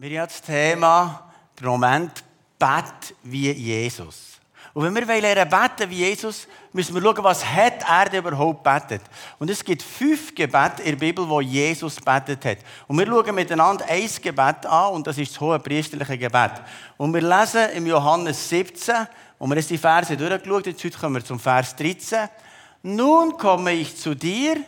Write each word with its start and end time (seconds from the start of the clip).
Wir 0.00 0.20
haben 0.20 0.28
das 0.28 0.40
Thema, 0.40 1.28
der 1.58 1.66
Moment, 1.66 2.22
Bet 2.56 3.16
wie 3.24 3.50
Jesus. 3.50 4.38
Und 4.72 4.84
wenn 4.84 4.94
wir 4.94 5.20
lernen 5.20 5.50
beten 5.50 5.90
wie 5.90 6.04
Jesus, 6.04 6.46
müssen 6.72 6.94
wir 6.94 7.02
schauen, 7.02 7.24
was 7.24 7.44
hat 7.44 7.82
er 7.82 8.16
überhaupt 8.16 8.62
betet. 8.62 9.00
Und 9.40 9.50
es 9.50 9.64
gibt 9.64 9.82
fünf 9.82 10.32
Gebete 10.36 10.84
in 10.84 10.92
der 10.92 11.04
Bibel, 11.04 11.28
wo 11.28 11.40
Jesus 11.40 11.96
betet 11.96 12.44
hat. 12.44 12.58
Und 12.86 12.96
wir 12.96 13.06
schauen 13.06 13.34
miteinander 13.34 13.86
ein 13.88 14.08
Gebet 14.22 14.66
an, 14.66 14.92
und 14.92 15.04
das 15.04 15.18
ist 15.18 15.32
das 15.32 15.40
hohe 15.40 15.58
priesterliche 15.58 16.16
Gebet. 16.16 16.52
Und 16.96 17.12
wir 17.12 17.22
lesen 17.22 17.68
im 17.74 17.88
Johannes 17.88 18.48
17, 18.50 18.94
und 19.40 19.50
wir 19.50 19.56
haben 19.56 19.68
die 19.68 19.78
Verse 19.78 20.16
durchgeschaut, 20.16 20.66
jetzt 20.66 20.84
heute 20.84 20.96
kommen 20.96 21.16
wir 21.16 21.24
zum 21.24 21.40
Vers 21.40 21.74
13. 21.74 22.28
Nun 22.84 23.36
komme 23.36 23.72
ich 23.72 23.96
zu 23.96 24.14
dir 24.14 24.58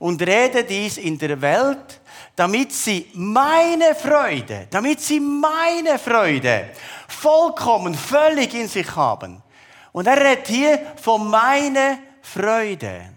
und 0.00 0.20
rede 0.22 0.64
dies 0.64 0.96
in 0.96 1.16
der 1.16 1.40
Welt, 1.40 2.00
damit 2.34 2.72
sie 2.72 3.08
meine 3.14 3.94
Freude, 3.94 4.66
damit 4.70 5.00
sie 5.00 5.20
meine 5.20 5.98
Freude 5.98 6.70
vollkommen, 7.06 7.94
völlig 7.94 8.52
in 8.54 8.66
sich 8.66 8.96
haben. 8.96 9.42
Und 9.92 10.06
er 10.06 10.16
redet 10.16 10.48
hier 10.48 10.80
von 11.00 11.28
meiner 11.28 11.98
Freude. 12.22 13.10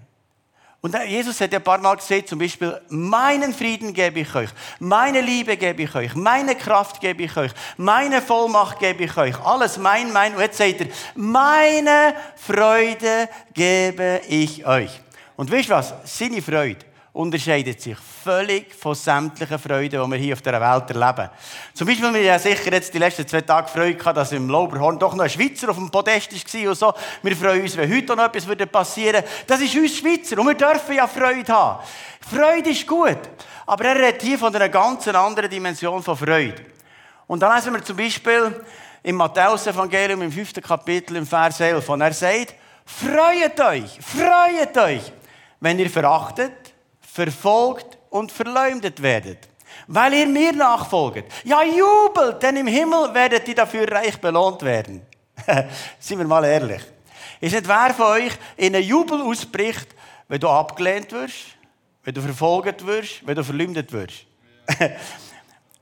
Und 0.81 0.93
Jesus 1.07 1.39
hat 1.39 1.53
ja 1.53 1.59
ein 1.59 1.63
paar 1.63 1.77
Mal 1.77 1.95
gesagt, 1.95 2.27
zum 2.27 2.39
Beispiel, 2.39 2.77
meinen 2.89 3.53
Frieden 3.53 3.93
gebe 3.93 4.19
ich 4.19 4.35
euch, 4.35 4.49
meine 4.79 5.21
Liebe 5.21 5.55
gebe 5.55 5.83
ich 5.83 5.95
euch, 5.95 6.13
meine 6.15 6.55
Kraft 6.55 6.99
gebe 6.99 7.23
ich 7.23 7.37
euch, 7.37 7.51
meine 7.77 8.21
Vollmacht 8.21 8.79
gebe 8.79 9.05
ich 9.05 9.15
euch, 9.15 9.39
alles 9.45 9.77
mein, 9.77 10.11
mein. 10.11 10.35
Und 10.35 10.41
jetzt 10.41 10.57
sagt 10.57 10.81
er, 10.81 10.87
meine 11.15 12.13
Freude 12.35 13.29
gebe 13.53 14.19
ich 14.27 14.65
euch. 14.67 15.02
Und 15.35 15.51
wisst 15.51 15.69
ihr 15.69 15.75
was? 15.75 15.93
Seine 16.05 16.41
Freude 16.41 16.85
unterscheidet 17.13 17.79
sich 17.79 17.95
völlig 18.23 18.73
von 18.73 18.95
sämtlichen 18.95 19.59
Freuden, 19.59 20.03
die 20.03 20.11
wir 20.11 20.17
hier 20.17 20.33
auf 20.33 20.41
der 20.41 20.59
Welt 20.59 20.89
erleben. 20.89 21.29
Zum 21.73 21.87
Beispiel, 21.87 22.11
wir 22.11 22.21
ja 22.21 22.39
sicher 22.39 22.71
jetzt 22.71 22.91
die 22.91 22.97
letzten 22.97 23.27
zwei 23.27 23.41
Tage 23.41 23.67
Freude 23.67 23.95
gehabt, 23.95 24.17
dass 24.17 24.31
im 24.31 24.49
Lauberhorn 24.49 24.97
doch 24.97 25.13
noch 25.13 25.23
ein 25.23 25.29
Schweizer 25.29 25.69
auf 25.69 25.77
dem 25.77 25.91
Podest 25.91 26.31
war 26.31 26.69
und 26.69 26.75
so. 26.75 26.93
Wir 27.21 27.35
freuen 27.35 27.61
uns, 27.61 27.77
wenn 27.77 27.93
heute 27.93 28.15
noch 28.15 28.25
etwas 28.25 28.45
passieren 28.67 29.23
würde. 29.23 29.27
Das 29.45 29.61
ist 29.61 29.75
uns 29.75 29.95
Schweizer 29.95 30.39
und 30.39 30.47
wir 30.47 30.55
dürfen 30.55 30.95
ja 30.95 31.07
Freude 31.07 31.53
haben. 31.53 31.83
Freude 32.19 32.71
ist 32.71 32.87
gut. 32.87 33.19
Aber 33.65 33.85
er 33.85 33.95
redet 33.95 34.21
hier 34.23 34.39
von 34.39 34.53
einer 34.53 34.69
ganz 34.69 35.07
anderen 35.07 35.49
Dimension 35.49 36.01
von 36.01 36.17
Freude. 36.17 36.65
Und 37.27 37.39
dann 37.39 37.55
lesen 37.55 37.73
wir 37.73 37.83
zum 37.83 37.95
Beispiel 37.95 38.63
im 39.03 39.15
Matthäus-Evangelium 39.15 40.21
im 40.23 40.31
fünften 40.31 40.61
Kapitel 40.61 41.15
im 41.17 41.27
Vers 41.27 41.59
11. 41.59 41.87
Und 41.87 42.01
er 42.01 42.13
sagt, 42.13 42.55
freut 42.85 43.59
euch, 43.61 43.99
freut 44.01 44.77
euch, 44.77 45.11
wenn 45.63 45.79
ihr 45.79 45.89
verachtet, 45.89 46.73
verfolgt 46.99 47.97
und 48.09 48.33
verleumdet 48.33 49.01
werdet, 49.01 49.47
weil 49.87 50.13
ihr 50.13 50.27
mir 50.27 50.51
nachfolgt. 50.51 51.31
Ja, 51.45 51.63
jubelt, 51.63 52.43
denn 52.43 52.57
im 52.57 52.67
Himmel 52.67 53.13
werdet 53.13 53.47
ihr 53.47 53.55
dafür 53.55 53.89
reich 53.89 54.19
belohnt 54.19 54.61
werden. 54.61 55.01
Sind 55.99 56.19
wir 56.19 56.27
mal 56.27 56.43
ehrlich. 56.43 56.81
Ist 57.39 57.53
nicht 57.53 57.65
wer 57.65 57.93
von 57.93 58.07
euch 58.07 58.33
in 58.57 58.75
einen 58.75 58.83
Jubel 58.83 59.21
ausbricht, 59.21 59.87
wenn 60.27 60.41
du 60.41 60.49
abgelehnt 60.49 61.09
wirst, 61.13 61.55
wenn 62.03 62.13
du 62.13 62.21
verfolgt 62.21 62.85
wirst, 62.85 63.25
wenn 63.25 63.35
du 63.35 63.43
verleumdet 63.43 63.89
wirst? 63.93 64.25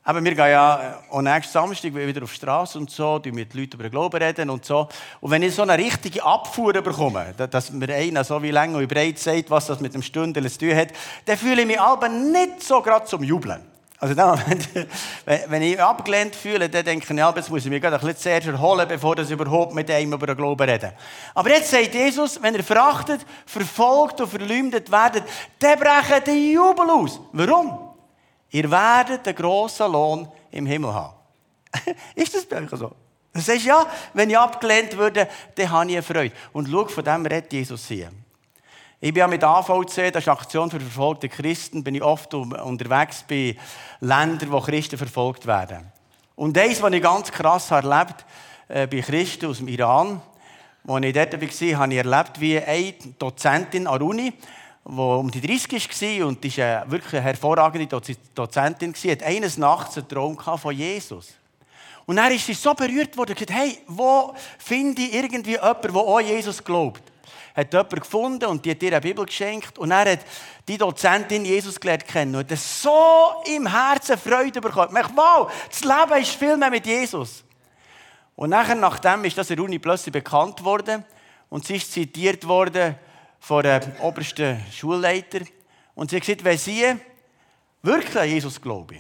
Aber 0.03 0.23
wir 0.23 0.33
gehen 0.33 0.49
ja 0.49 0.81
äh, 0.81 1.16
am 1.16 1.23
nächsten 1.23 1.53
Samstag 1.53 1.94
wieder 1.94 2.23
auf 2.23 2.31
die 2.31 2.38
Straße 2.38 2.77
und 2.80 2.89
so, 2.89 3.19
die 3.19 3.31
mit 3.31 3.53
Leuten 3.53 3.75
über 3.75 3.83
den 3.83 3.91
Glauben 3.91 4.17
reden 4.17 4.49
und 4.49 4.66
so. 4.66 4.88
Und 5.19 5.30
wenn 5.30 5.44
ich 5.44 5.53
so 5.53 5.61
eine 5.61 5.77
richtige 5.77 6.23
Abfuhr 6.23 6.73
bekomme, 6.73 7.35
dass 7.38 7.71
mir 7.71 7.94
einer 7.94 8.23
so 8.23 8.41
wie 8.41 8.49
lang 8.49 8.73
und 8.73 8.88
breit 8.88 9.19
sagt, 9.19 9.52
was 9.52 9.67
das 9.67 9.79
mit 9.79 9.94
dem 9.94 10.02
Stündel 10.02 10.49
zu 10.49 10.57
tun 10.57 10.75
hat, 10.75 10.88
dann 11.25 11.38
fühle 11.38 11.61
ich 11.61 11.67
mich 11.67 11.79
aber 11.79 12.09
nicht 12.09 12.63
so 12.63 12.81
gerade 12.81 13.05
zum 13.05 13.23
Jubeln. 13.23 13.61
Also 13.99 14.16
dann, 14.16 14.41
wenn 15.47 15.61
ich 15.61 15.79
abgelehnt 15.79 16.35
fühle, 16.35 16.67
dann 16.67 16.83
denke 16.83 17.05
ich, 17.07 17.17
ja, 17.19 17.31
jetzt 17.35 17.52
muss 17.52 17.63
ich 17.63 17.69
mich 17.69 17.79
gerade 17.79 17.97
ein 17.97 18.02
bisschen 18.02 18.17
zuerst 18.17 18.47
erholen, 18.47 18.88
bevor 18.88 19.16
ich 19.19 19.29
überhaupt 19.29 19.75
mit 19.75 19.91
einem 19.91 20.13
über 20.13 20.25
den 20.25 20.35
Glauben 20.35 20.67
rede. 20.67 20.94
Aber 21.35 21.52
jetzt 21.52 21.69
sagt 21.69 21.94
Jesus, 21.94 22.41
wenn 22.41 22.55
ihr 22.55 22.63
verachtet, 22.63 23.22
verfolgt 23.45 24.19
und 24.19 24.31
verleumdet 24.31 24.91
werdet, 24.91 25.25
dann 25.59 25.78
brechen 25.78 26.23
die 26.25 26.53
Jubel 26.53 26.90
aus. 26.90 27.22
Warum? 27.31 27.91
Ihr 28.51 28.69
werdet 28.69 29.28
einen 29.28 29.35
grossen 29.35 29.91
Lohn 29.91 30.28
im 30.51 30.66
Himmel 30.66 30.94
haben. 30.94 31.16
ist 32.16 32.35
das 32.35 32.45
bei 32.45 32.62
euch 32.62 32.69
so? 32.69 32.91
Du 33.34 33.39
sagst, 33.39 33.66
ja, 33.66 33.85
wenn 34.13 34.29
ich 34.29 34.38
abgelehnt 34.38 34.97
würde, 34.97 35.28
dann 35.56 35.69
habe 35.69 35.89
ich 35.89 35.95
eine 35.95 36.03
Freude. 36.03 36.35
Und 36.51 36.67
schau, 36.69 36.85
von 36.85 37.03
dem 37.03 37.25
redet 37.25 37.53
Jesus 37.53 37.88
hier. 37.88 38.11
Ich 39.00 39.13
bin 39.13 39.22
ja 39.22 39.28
mit 39.28 39.44
AVC, 39.44 40.11
das 40.11 40.23
ist 40.23 40.28
Aktion 40.28 40.69
für 40.69 40.79
verfolgte 40.79 41.29
Christen, 41.29 41.84
bin 41.84 41.95
ich 41.95 42.03
oft 42.03 42.34
unterwegs 42.34 43.23
bei 43.28 43.56
Ländern, 44.01 44.51
wo 44.51 44.59
Christen 44.59 44.97
verfolgt 44.97 45.47
werden. 45.47 45.91
Und 46.35 46.57
eins, 46.57 46.81
was 46.81 46.94
ich 46.94 47.01
ganz 47.01 47.31
krass 47.31 47.72
erlebt 47.72 47.94
habe, 47.94 48.13
äh, 48.67 48.88
bei 48.88 49.01
Christen 49.01 49.47
aus 49.47 49.57
dem 49.57 49.69
Iran, 49.69 50.22
als 50.88 51.06
ich 51.06 51.13
dort 51.13 51.34
war, 51.34 51.79
habe 51.79 51.94
ich 51.94 51.97
erlebt, 51.97 52.40
wie 52.40 52.59
eine 52.59 52.94
Dozentin 53.17 53.88
an 53.88 54.00
der 54.00 54.07
Uni, 54.07 54.34
die 54.84 54.92
um 54.92 55.30
die 55.30 55.42
30 55.42 56.19
war 56.19 56.28
und 56.28 56.44
die 56.44 56.58
war 56.58 56.90
wirklich 56.90 57.14
eine 57.14 57.22
hervorragende 57.22 58.00
Dozentin, 58.34 58.94
hat 58.94 59.24
eines 59.24 59.58
Nachts 59.58 59.97
einen 59.97 60.08
Traum 60.08 60.38
von 60.38 60.75
Jesus. 60.75 61.36
Und 62.06 62.16
dann 62.16 62.31
ist 62.31 62.46
sie 62.46 62.53
so 62.53 62.74
berührt 62.74 63.16
worden 63.16 63.31
und 63.31 63.40
gesagt, 63.40 63.58
hey, 63.58 63.78
wo 63.88 64.34
finde 64.58 65.03
ich 65.03 65.14
irgendwie 65.14 65.52
jemanden, 65.52 65.94
der 65.94 65.96
auch 65.96 66.20
Jesus 66.20 66.64
glaubt? 66.64 67.03
Hat 67.56 67.72
jemand 67.72 68.02
gefunden 68.02 68.46
und 68.46 68.66
die 68.66 68.72
hat 68.72 68.81
ihr 68.81 68.91
eine 68.91 69.02
Bibel 69.02 69.25
geschenkt 69.25 69.78
und 69.78 69.91
er 69.91 70.14
hat 70.14 70.20
die 70.68 70.78
Dozentin 70.78 71.46
Jesus 71.46 71.80
gelernt 71.80 72.08
kennen 72.08 72.36
und 72.36 72.50
hat 72.50 72.58
so 72.58 73.44
im 73.46 73.68
Herzen 73.68 74.18
Freude 74.18 74.62
bekommen. 74.62 74.97
Ich 74.97 75.16
wow, 75.16 75.52
das 75.70 75.84
Leben 75.84 76.22
ist 76.22 76.31
viel 76.31 76.58
mehr 76.58 76.70
mit 76.70 76.86
Jesus. 76.86 77.44
Und 78.36 78.50
nachher, 78.50 78.75
nachdem 78.75 79.25
ist 79.25 79.38
das 79.38 79.50
in 79.50 79.58
der 79.58 79.66
Uni 79.66 79.80
plötzlich 79.80 80.14
bekannt 80.14 80.64
worden 80.64 81.06
und 81.50 81.66
sie 81.66 81.75
ist 81.75 81.91
zitiert 81.91 82.47
worden, 82.47 82.96
von 83.41 83.63
dem 83.63 83.81
obersten 84.00 84.63
Schulleiter. 84.72 85.41
Und 85.96 86.09
sie 86.09 86.16
hat 86.16 86.24
gesagt, 86.24 86.44
wenn 86.44 86.57
sie 86.57 86.96
wirklich 87.81 88.18
an 88.18 88.29
Jesus 88.29 88.62
glauben, 88.62 89.00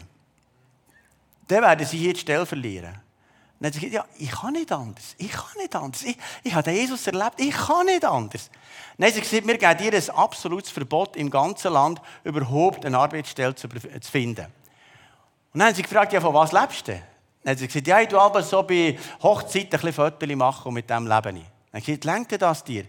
dann 1.47 1.61
werden 1.61 1.85
sie 1.85 1.97
hier 1.97 2.13
die 2.13 2.19
Stelle 2.19 2.45
verlieren. 2.45 2.89
Und 2.89 2.95
dann 3.59 3.67
hat 3.67 3.73
sie 3.75 3.87
gesagt, 3.87 3.93
ja, 3.93 4.05
ich 4.17 4.31
kann 4.31 4.53
nicht 4.53 4.71
anders. 4.71 5.15
Ich 5.19 5.31
kann 5.31 5.57
nicht 5.57 5.75
anders. 5.75 6.01
Ich, 6.01 6.17
ich 6.43 6.53
habe 6.55 6.71
Jesus 6.71 7.05
erlebt. 7.05 7.35
Ich 7.37 7.55
kann 7.55 7.85
nicht 7.85 8.03
anders. 8.03 8.49
Dann 8.97 9.07
hat 9.07 9.13
sie 9.13 9.21
gesagt, 9.21 9.47
wir 9.47 9.57
geben 9.57 9.83
ihr 9.83 9.93
ein 9.93 10.09
absolutes 10.09 10.71
Verbot 10.71 11.15
im 11.15 11.29
ganzen 11.29 11.71
Land, 11.71 12.01
überhaupt 12.23 12.83
eine 12.83 12.97
Arbeitsstelle 12.97 13.53
zu, 13.53 13.69
finden. 13.69 14.47
Und 15.53 15.59
dann 15.59 15.67
haben 15.67 15.75
sie 15.75 15.83
gefragt, 15.83 16.13
ja, 16.13 16.19
von 16.19 16.33
was 16.33 16.51
lebst 16.51 16.87
du? 16.87 16.93
Dann 17.43 17.51
hat 17.51 17.59
sie 17.59 17.67
gesagt, 17.67 17.85
ja, 17.85 18.01
ich 18.01 18.07
tue 18.07 18.43
so 18.43 18.63
bei 18.63 18.97
Hochzeiten 19.21 19.65
ein 19.65 19.69
bisschen 19.69 19.93
Fotos 19.93 20.35
machen 20.35 20.67
und 20.67 20.73
mit 20.73 20.89
dem 20.89 21.05
lebe 21.05 21.31
ich. 21.37 21.60
Dann 21.71 21.81
gesagt, 21.81 22.03
lenkt 22.03 22.41
das 22.41 22.63
dir? 22.65 22.83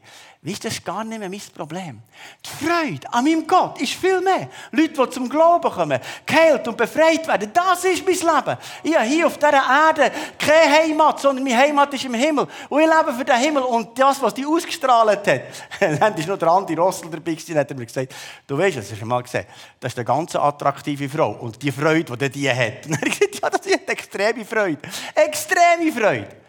Ihr, 0.44 0.56
das 0.60 0.72
ist 0.72 0.84
gar 0.84 1.04
nicht 1.04 1.20
mehr 1.20 1.28
mein 1.28 1.40
Problem. 1.54 2.02
Die 2.44 2.64
Freude 2.64 3.12
an 3.12 3.22
meinem 3.22 3.46
Gott 3.46 3.80
ist 3.80 3.92
viel 3.92 4.20
mehr. 4.20 4.48
Leute, 4.72 4.88
die 4.88 5.10
zum 5.10 5.28
Glauben 5.28 5.70
kommen, 5.70 6.00
geheilt 6.26 6.66
und 6.66 6.76
befreit 6.76 7.28
werden, 7.28 7.52
das 7.54 7.84
ist 7.84 8.04
mein 8.04 8.16
Leben. 8.16 8.58
Ich 8.82 8.96
habe 8.96 9.06
hier 9.06 9.26
auf 9.28 9.38
dieser 9.38 9.52
Erde 9.52 10.10
keine 10.36 10.72
Heimat, 10.72 11.20
sondern 11.20 11.44
meine 11.44 11.58
Heimat 11.58 11.94
ist 11.94 12.04
im 12.06 12.14
Himmel. 12.14 12.48
Und 12.68 12.80
ich 12.80 12.88
lebe 12.88 13.16
für 13.16 13.24
den 13.24 13.36
Himmel. 13.36 13.62
Und 13.62 13.96
das, 13.96 14.20
was 14.20 14.34
die 14.34 14.44
ausgestrahlt 14.44 15.28
hat, 15.28 15.42
dann 16.00 16.16
ist 16.16 16.26
noch 16.26 16.38
der 16.38 16.48
Andi 16.48 16.74
Rossel 16.74 17.08
dabei 17.08 17.34
gewesen, 17.34 17.56
hat 17.56 17.70
er 17.70 17.76
mir 17.76 17.86
gesagt, 17.86 18.12
du 18.48 18.58
weißt, 18.58 18.78
das 18.78 18.90
hast 18.90 19.00
du 19.00 19.06
mal 19.06 19.22
gesehen, 19.22 19.46
das 19.78 19.92
ist 19.92 19.98
eine 19.98 20.04
ganz 20.04 20.34
attraktive 20.34 21.08
Frau. 21.08 21.34
Und 21.34 21.62
die 21.62 21.70
Freude, 21.70 22.16
die 22.16 22.30
die 22.30 22.50
hat. 22.50 22.84
Und 22.86 22.94
er 22.94 23.00
hat 23.00 23.04
gesagt, 23.04 23.40
ja, 23.40 23.48
das 23.48 23.64
ist 23.64 23.88
extreme 23.88 24.44
Freude. 24.44 24.80
Extreme 25.14 25.92
Freude. 25.92 26.41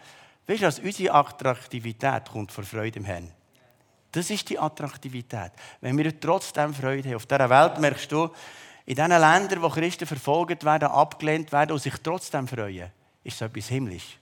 Weißt 0.46 0.60
du, 0.60 0.66
dass 0.66 0.78
unsere 0.78 1.14
Attraktivität 1.14 2.30
kommt 2.30 2.52
vor 2.52 2.64
Freude 2.64 2.98
im 2.98 3.04
Herrn. 3.04 3.30
Das 4.12 4.30
ist 4.30 4.48
die 4.48 4.58
Attraktivität. 4.58 5.52
Wenn 5.80 5.96
wir 5.98 6.20
trotzdem 6.20 6.72
Freude 6.74 7.08
haben. 7.08 7.16
Auf 7.16 7.26
dieser 7.26 7.50
Welt 7.50 7.80
merkst 7.80 8.12
du, 8.12 8.30
in 8.86 8.94
diesen 8.94 9.10
Ländern, 9.10 9.62
wo 9.62 9.68
Christen 9.70 10.06
verfolgt 10.06 10.64
werden, 10.64 10.88
abgelehnt 10.88 11.50
werden 11.50 11.72
und 11.72 11.82
sich 11.82 11.94
trotzdem 12.02 12.46
freuen, 12.46 12.90
ist 13.22 13.38
so 13.38 13.46
etwas 13.46 13.68
himmlisch. 13.68 14.18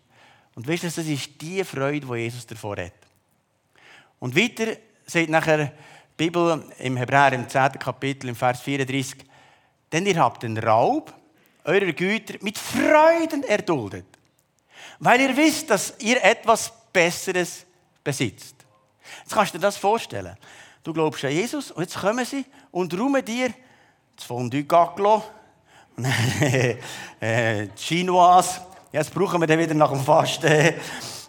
Und 0.55 0.69
weißt 0.69 0.85
du, 0.85 0.87
das 0.87 0.99
ist 0.99 1.41
die 1.41 1.64
Freude, 1.64 2.06
die 2.06 2.14
Jesus 2.14 2.46
davor 2.46 2.76
hat. 2.76 2.93
Und 4.20 4.37
weiter 4.37 4.76
sagt 5.05 5.31
nachher 5.31 5.67
die 5.67 5.73
Bibel 6.17 6.64
im 6.79 6.96
Hebräer 6.96 7.32
im 7.32 7.49
10. 7.49 7.73
Kapitel, 7.73 8.29
im 8.29 8.37
Vers 8.37 8.61
34, 8.61 9.25
denn 9.91 10.06
ihr 10.06 10.17
habt 10.17 10.43
den 10.43 10.56
Raub 10.56 11.12
eurer 11.64 11.93
Güter 11.93 12.35
mit 12.41 12.56
Freuden 12.56 13.43
erduldet, 13.43 14.06
weil 14.99 15.20
ihr 15.20 15.37
wisst, 15.37 15.70
dass 15.70 15.94
ihr 15.99 16.23
etwas 16.23 16.73
Besseres 16.93 17.64
besitzt. 18.02 18.56
Jetzt 19.23 19.34
kannst 19.34 19.55
du 19.55 19.58
dir 19.58 19.62
das 19.62 19.76
vorstellen. 19.76 20.37
Du 20.82 20.93
glaubst 20.93 21.25
an 21.25 21.32
Jesus 21.32 21.70
und 21.70 21.82
jetzt 21.82 21.99
kommen 21.99 22.25
sie 22.25 22.44
und 22.70 22.93
räumen 22.99 23.25
dir 23.25 23.52
das 24.17 24.25
Fondue 24.25 24.64
Gaglo, 24.64 25.23
äh, 27.20 27.69
Chinoise, 27.76 28.61
jetzt 28.90 29.12
brauchen 29.12 29.40
wir 29.40 29.46
den 29.46 29.58
wieder 29.58 29.75
nach 29.75 29.90
dem 29.90 30.00
Fasten 30.00 30.75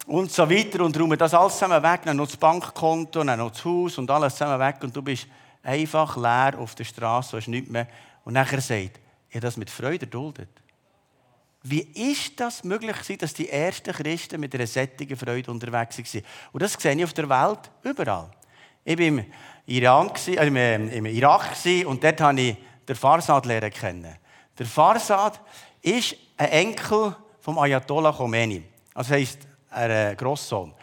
und 0.08 0.32
so 0.32 0.50
weiter 0.50 0.84
und 0.84 0.98
räumen 1.00 1.18
das 1.18 1.34
alles 1.34 1.54
zusammen 1.54 1.82
weg, 1.84 2.02
dann 2.06 2.18
noch 2.18 2.28
das 2.28 2.38
Bankkonto, 2.38 3.24
dann 3.24 3.40
noch 3.40 3.52
das 3.52 3.64
Haus 3.64 3.98
und 3.98 4.10
alles 4.10 4.34
zusammen 4.34 4.60
weg 4.60 4.78
und 4.82 4.96
du 4.96 5.02
bist 5.02 5.28
einfach 5.62 6.18
leer 6.18 6.60
auf 6.60 6.76
der 6.76 6.84
Straße, 6.84 7.38
hast 7.38 7.48
nichts 7.48 7.70
mehr. 7.70 7.88
Und 8.26 8.34
nachher 8.34 8.62
sagt, 8.62 9.00
ihr 9.32 9.42
das 9.42 9.58
mit 9.58 9.70
Freude 9.70 10.06
erduldet. 10.06 10.50
Wie 11.66 11.82
ist 12.12 12.40
das 12.40 12.64
möglich 12.66 13.18
dass 13.18 13.34
die 13.34 13.50
ersten 13.50 13.94
Christen 13.94 14.40
mit 14.40 14.54
einer 14.54 14.68
sättigen 14.68 15.16
Freude 15.16 15.50
unterwegs 15.50 15.98
waren? 15.98 16.24
Und 16.52 16.62
das 16.62 16.74
sehe 16.74 16.94
ich 16.94 17.04
auf 17.04 17.14
der 17.14 17.30
Welt 17.30 17.72
überall. 17.84 18.30
Ich 18.84 18.98
war 18.98 19.06
im, 19.06 19.26
Iran, 19.66 20.12
äh, 20.28 20.76
im 20.98 21.06
Irak 21.06 21.52
und 21.86 22.04
dort 22.04 22.20
habe 22.20 22.42
ich 22.42 22.58
den 22.88 22.96
Farsad 22.98 23.46
lernen 23.46 23.72
kennen. 23.72 24.18
Der 24.60 24.66
Farsad 24.66 25.40
ist 25.82 26.18
ein 26.36 26.50
Enkel 26.50 27.16
vom 27.40 27.58
Ayatollah 27.58 28.12
Khomeini. 28.12 28.62
Also 28.94 29.14
heisst 29.14 29.40
er 29.72 30.12
äh, 30.12 30.16
Grosssohn. 30.16 30.74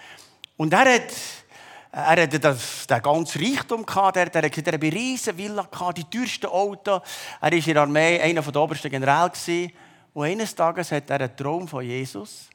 Und 0.56 0.72
er 0.72 0.94
hat, 0.94 1.12
er 1.92 2.22
hat 2.22 2.44
das, 2.44 2.86
den 2.86 3.02
ganzen 3.02 3.44
Reichtum 3.44 3.84
gehabt, 3.84 4.16
er, 4.16 4.34
er 4.34 4.42
hatte 4.42 4.72
eine 4.72 4.82
riesige 4.82 5.36
Villa, 5.36 5.62
gehabt, 5.70 5.98
die 5.98 6.04
teuersten 6.04 6.46
Autos. 6.46 7.02
Er 7.40 7.50
war 7.50 7.52
in 7.52 7.64
der 7.64 7.82
Armee 7.82 8.20
einer 8.20 8.42
der 8.42 8.62
obersten 8.62 8.90
Generäle. 8.90 9.70
Und 10.12 10.24
eines 10.24 10.54
Tages 10.54 10.92
hat 10.92 11.10
er 11.10 11.20
einen 11.20 11.36
Traum 11.36 11.68
von 11.68 11.84
Jesus. 11.84 12.48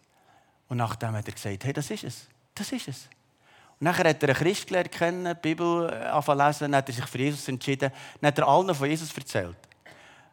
Und 0.68 0.78
nachdem 0.78 1.14
hat 1.14 1.28
er 1.28 1.34
gesagt, 1.34 1.64
hey, 1.64 1.74
das 1.74 1.90
ist 1.90 2.04
es. 2.04 2.28
Das 2.54 2.72
ist 2.72 2.88
es. 2.88 3.08
Und 3.80 3.86
nachher 3.86 4.10
hat 4.10 4.24
er 4.24 4.30
einen 4.30 4.38
Christ 4.38 4.68
gelernt 4.68 4.92
kennen, 4.92 5.36
die 5.36 5.42
Bibel 5.42 5.90
äh, 5.90 6.06
anfangen 6.06 6.46
lesen, 6.46 6.72
dann 6.72 6.76
hat 6.78 6.90
er 6.90 6.96
sich 6.96 7.06
für 7.06 7.18
Jesus 7.18 7.48
entschieden, 7.48 7.92
dann 8.22 8.28
hat 8.28 8.38
er 8.38 8.48
allen 8.48 8.74
von 8.74 8.90
Jesus 8.90 9.16
erzählt. 9.16 9.58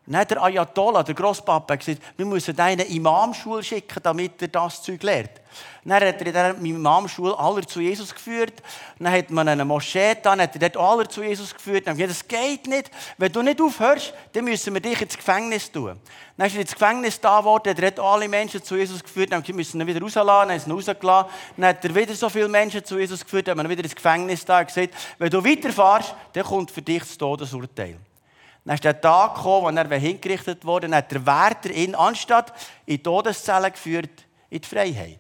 Dann 0.04 0.16
hat 0.16 0.32
der 0.32 0.42
Ayatollah, 0.42 1.04
der 1.04 1.14
Grosspapa, 1.14 1.76
gesagt, 1.76 2.02
wir 2.16 2.26
müssen 2.26 2.58
eine 2.58 2.82
Imamschule 2.82 3.62
schicken, 3.62 4.00
damit 4.02 4.42
er 4.42 4.48
das 4.48 4.82
Zeug 4.82 5.00
lernt. 5.04 5.30
Dann 5.84 5.94
hat 5.94 6.02
er 6.02 6.18
in 6.18 6.24
dieser 6.24 6.56
Imamschule 6.56 7.38
alle 7.38 7.64
zu 7.64 7.80
Jesus 7.80 8.12
geführt. 8.12 8.54
Dann 8.98 9.12
hat 9.12 9.30
man 9.30 9.46
eine 9.46 9.64
Moschee 9.64 10.16
dann 10.20 10.40
hat 10.40 10.56
er 10.56 10.68
dort 10.68 10.76
alle 10.76 11.08
zu 11.08 11.22
Jesus 11.22 11.54
geführt. 11.54 11.86
Dann 11.86 11.92
hat 11.92 11.98
gesagt, 11.98 12.20
das 12.20 12.28
geht 12.28 12.66
nicht. 12.66 12.90
Wenn 13.16 13.30
du 13.30 13.42
nicht 13.42 13.60
aufhörst, 13.60 14.12
dann 14.32 14.44
müssen 14.44 14.74
wir 14.74 14.80
dich 14.80 15.00
ins 15.00 15.16
Gefängnis 15.16 15.70
tun. 15.70 16.00
Dann 16.36 16.46
ist 16.48 16.54
er 16.54 16.62
ins 16.62 16.72
Gefängnis 16.72 17.20
da 17.20 17.38
geworden, 17.38 17.76
er 17.76 17.86
hat 17.86 18.00
alle 18.00 18.28
Menschen 18.28 18.62
zu 18.62 18.76
Jesus 18.76 19.02
geführt, 19.04 19.30
dann 19.30 19.44
müssen 19.54 19.80
ihn 19.80 19.86
wieder 19.86 20.00
rauslassen, 20.00 20.48
dann 20.48 20.56
ist 20.56 20.66
ihn 20.66 20.72
rausgelassen. 20.72 21.30
Dann 21.56 21.66
hat 21.66 21.84
er 21.84 21.94
wieder 21.94 22.14
so 22.14 22.28
viele 22.28 22.48
Menschen 22.48 22.84
zu 22.84 22.98
Jesus 22.98 23.22
geführt, 23.22 23.46
dann 23.46 23.58
hat 23.58 23.64
man 23.64 23.70
wieder 23.70 23.84
ins 23.84 23.94
Gefängnis 23.94 24.44
da 24.44 24.62
gesagt, 24.64 24.94
wenn 25.18 25.30
du 25.30 25.44
weiterfährst, 25.44 26.14
dann 26.32 26.44
kommt 26.44 26.72
für 26.72 26.82
dich 26.82 27.00
das 27.00 27.16
Todesurteil. 27.16 27.98
Dann 28.64 28.74
ist 28.74 28.84
der 28.84 29.00
Tag 29.00 29.34
gekommen, 29.34 29.76
wo 29.76 29.80
er 29.80 29.98
hingerichtet 29.98 30.64
wurde, 30.64 30.88
dann 30.88 30.96
hat 30.96 31.10
der 31.10 31.26
Wärter 31.26 31.70
ihn 31.70 31.94
anstatt 31.94 32.52
in 32.86 32.96
die 32.96 33.02
Todeszelle 33.02 33.70
geführt, 33.70 34.26
in 34.50 34.60
die 34.60 34.68
Freiheit. 34.68 35.18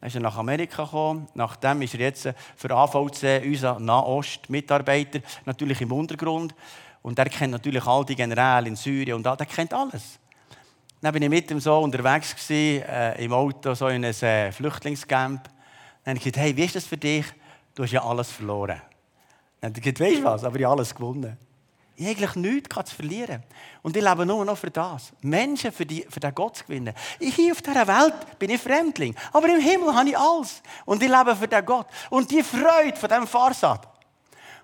Dann 0.00 0.08
ist 0.08 0.14
er 0.14 0.22
nach 0.22 0.36
Amerika 0.36 0.84
gekommen. 0.84 1.28
Nachdem 1.34 1.82
ist 1.82 1.94
er 1.94 2.00
jetzt 2.00 2.28
für 2.56 2.70
AVC, 2.70 3.44
unser 3.44 3.78
Nahost-Mitarbeiter, 3.78 5.20
natürlich 5.44 5.80
im 5.80 5.92
Untergrund. 5.92 6.54
Und 7.02 7.18
er 7.18 7.26
kennt 7.26 7.52
natürlich 7.52 7.86
all 7.86 8.04
die 8.04 8.16
Generäle 8.16 8.68
in 8.68 8.76
Syrien 8.76 9.16
und 9.16 9.26
all, 9.26 9.36
der 9.36 9.46
kennt 9.46 9.72
alles. 9.74 10.18
Dann 11.00 11.12
bin 11.12 11.22
ich 11.22 11.28
mit 11.28 11.50
ihm 11.50 11.60
so 11.60 11.78
unterwegs 11.78 12.34
gewesen, 12.34 12.84
äh, 12.88 13.24
im 13.24 13.32
Auto, 13.32 13.74
so 13.74 13.88
in 13.88 14.04
einem 14.04 14.14
äh, 14.22 14.50
Flüchtlingscamp. 14.50 15.44
Dann 16.04 16.16
habe 16.16 16.18
ich 16.18 16.24
gesagt, 16.24 16.36
hey, 16.38 16.56
wie 16.56 16.64
ist 16.64 16.76
das 16.76 16.84
für 16.84 16.96
dich? 16.96 17.26
Du 17.74 17.82
hast 17.82 17.92
ja 17.92 18.02
alles 18.02 18.30
verloren. 18.30 18.80
Dann 19.60 19.70
hat 19.70 19.78
er 19.78 19.80
gesagt, 19.80 20.00
weißt 20.00 20.18
du 20.18 20.24
was, 20.24 20.44
aber 20.44 20.58
ich 20.58 20.64
habe 20.64 20.76
alles 20.76 20.94
gewonnen. 20.94 21.36
Ich 22.02 22.08
habe 22.08 22.18
eigentlich 22.18 22.34
nichts 22.34 22.90
zu 22.90 22.96
verlieren. 22.96 23.44
Und 23.82 23.96
ich 23.96 24.02
lebe 24.02 24.26
nur 24.26 24.44
noch 24.44 24.58
für 24.58 24.70
das. 24.70 25.12
Menschen 25.20 25.70
für, 25.70 25.86
die, 25.86 26.04
für 26.08 26.18
den 26.18 26.34
Gott 26.34 26.56
zu 26.56 26.64
gewinnen. 26.64 26.94
Ich 27.20 27.34
hier 27.36 27.52
auf 27.52 27.62
dieser 27.62 27.86
Welt 27.86 28.38
bin 28.40 28.50
ich 28.50 28.60
Fremdling. 28.60 29.14
Aber 29.32 29.48
im 29.48 29.60
Himmel 29.60 29.94
habe 29.94 30.08
ich 30.08 30.18
alles. 30.18 30.62
Und 30.84 31.00
ich 31.00 31.08
lebe 31.08 31.36
für 31.36 31.46
den 31.46 31.64
Gott. 31.64 31.86
Und 32.10 32.28
die 32.30 32.42
Freude 32.42 32.96
von 32.96 33.08
diesem 33.08 33.26
Fahrsatz. 33.28 33.86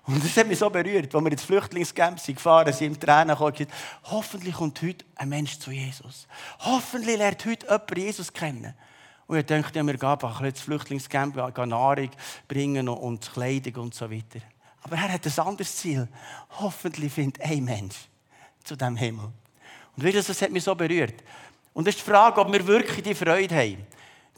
Und 0.05 0.21
das 0.21 0.35
hat 0.35 0.47
mich 0.47 0.59
so 0.59 0.69
berührt, 0.69 1.15
als 1.15 1.23
wir 1.23 1.31
ins 1.31 1.43
Flüchtlingscamp 1.43 2.19
sind 2.19 2.35
gefahren 2.35 2.73
sind, 2.73 2.87
im 2.87 2.99
Tränen 2.99 3.29
gekommen, 3.29 3.53
gesagt, 3.53 3.73
hoffentlich 4.03 4.55
kommt 4.55 4.81
heute 4.81 5.05
ein 5.15 5.29
Mensch 5.29 5.59
zu 5.59 5.71
Jesus. 5.71 6.27
Hoffentlich 6.59 7.17
lernt 7.17 7.45
heute 7.45 7.65
jemand 7.67 7.97
Jesus 7.97 8.33
kennen. 8.33 8.73
Und 9.27 9.37
ich 9.37 9.45
dachte, 9.45 9.79
ja, 9.79 9.85
wir 9.85 9.93
gehen 9.93 10.09
einfach 10.09 10.41
ins 10.41 10.59
Flüchtlingscamp, 10.59 11.35
Nahrung 11.35 12.09
bringen 12.49 12.89
und 12.89 13.31
Kleidung 13.31 13.83
und 13.83 13.93
so 13.93 14.11
weiter. 14.11 14.39
Aber 14.81 14.95
er 14.95 15.13
hat 15.13 15.25
ein 15.25 15.47
anderes 15.47 15.75
Ziel. 15.75 16.07
Hoffentlich 16.59 17.11
findet 17.11 17.41
ein 17.41 17.63
Mensch 17.63 18.07
zu 18.63 18.75
dem 18.75 18.95
Himmel. 18.95 19.31
Und 19.95 20.03
wisst 20.03 20.15
ihr, 20.15 20.23
das 20.23 20.41
hat 20.41 20.51
mich 20.51 20.63
so 20.63 20.75
berührt. 20.75 21.23
Und 21.73 21.87
das 21.87 21.95
ist 21.95 22.05
die 22.05 22.09
Frage, 22.09 22.39
ob 22.39 22.51
wir 22.51 22.65
wirklich 22.65 23.03
die 23.03 23.15
Freude 23.15 23.55
haben. 23.55 23.85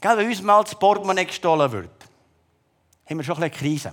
Gell, 0.00 0.16
wenn 0.16 0.28
uns 0.28 0.42
mal 0.42 0.62
das 0.62 0.74
Portemonnaie 0.74 1.24
gestohlen 1.24 1.70
wird, 1.70 1.90
haben 3.08 3.16
wir 3.16 3.24
schon 3.24 3.36
ein 3.36 3.50
bisschen 3.50 3.58
Krise. 3.58 3.92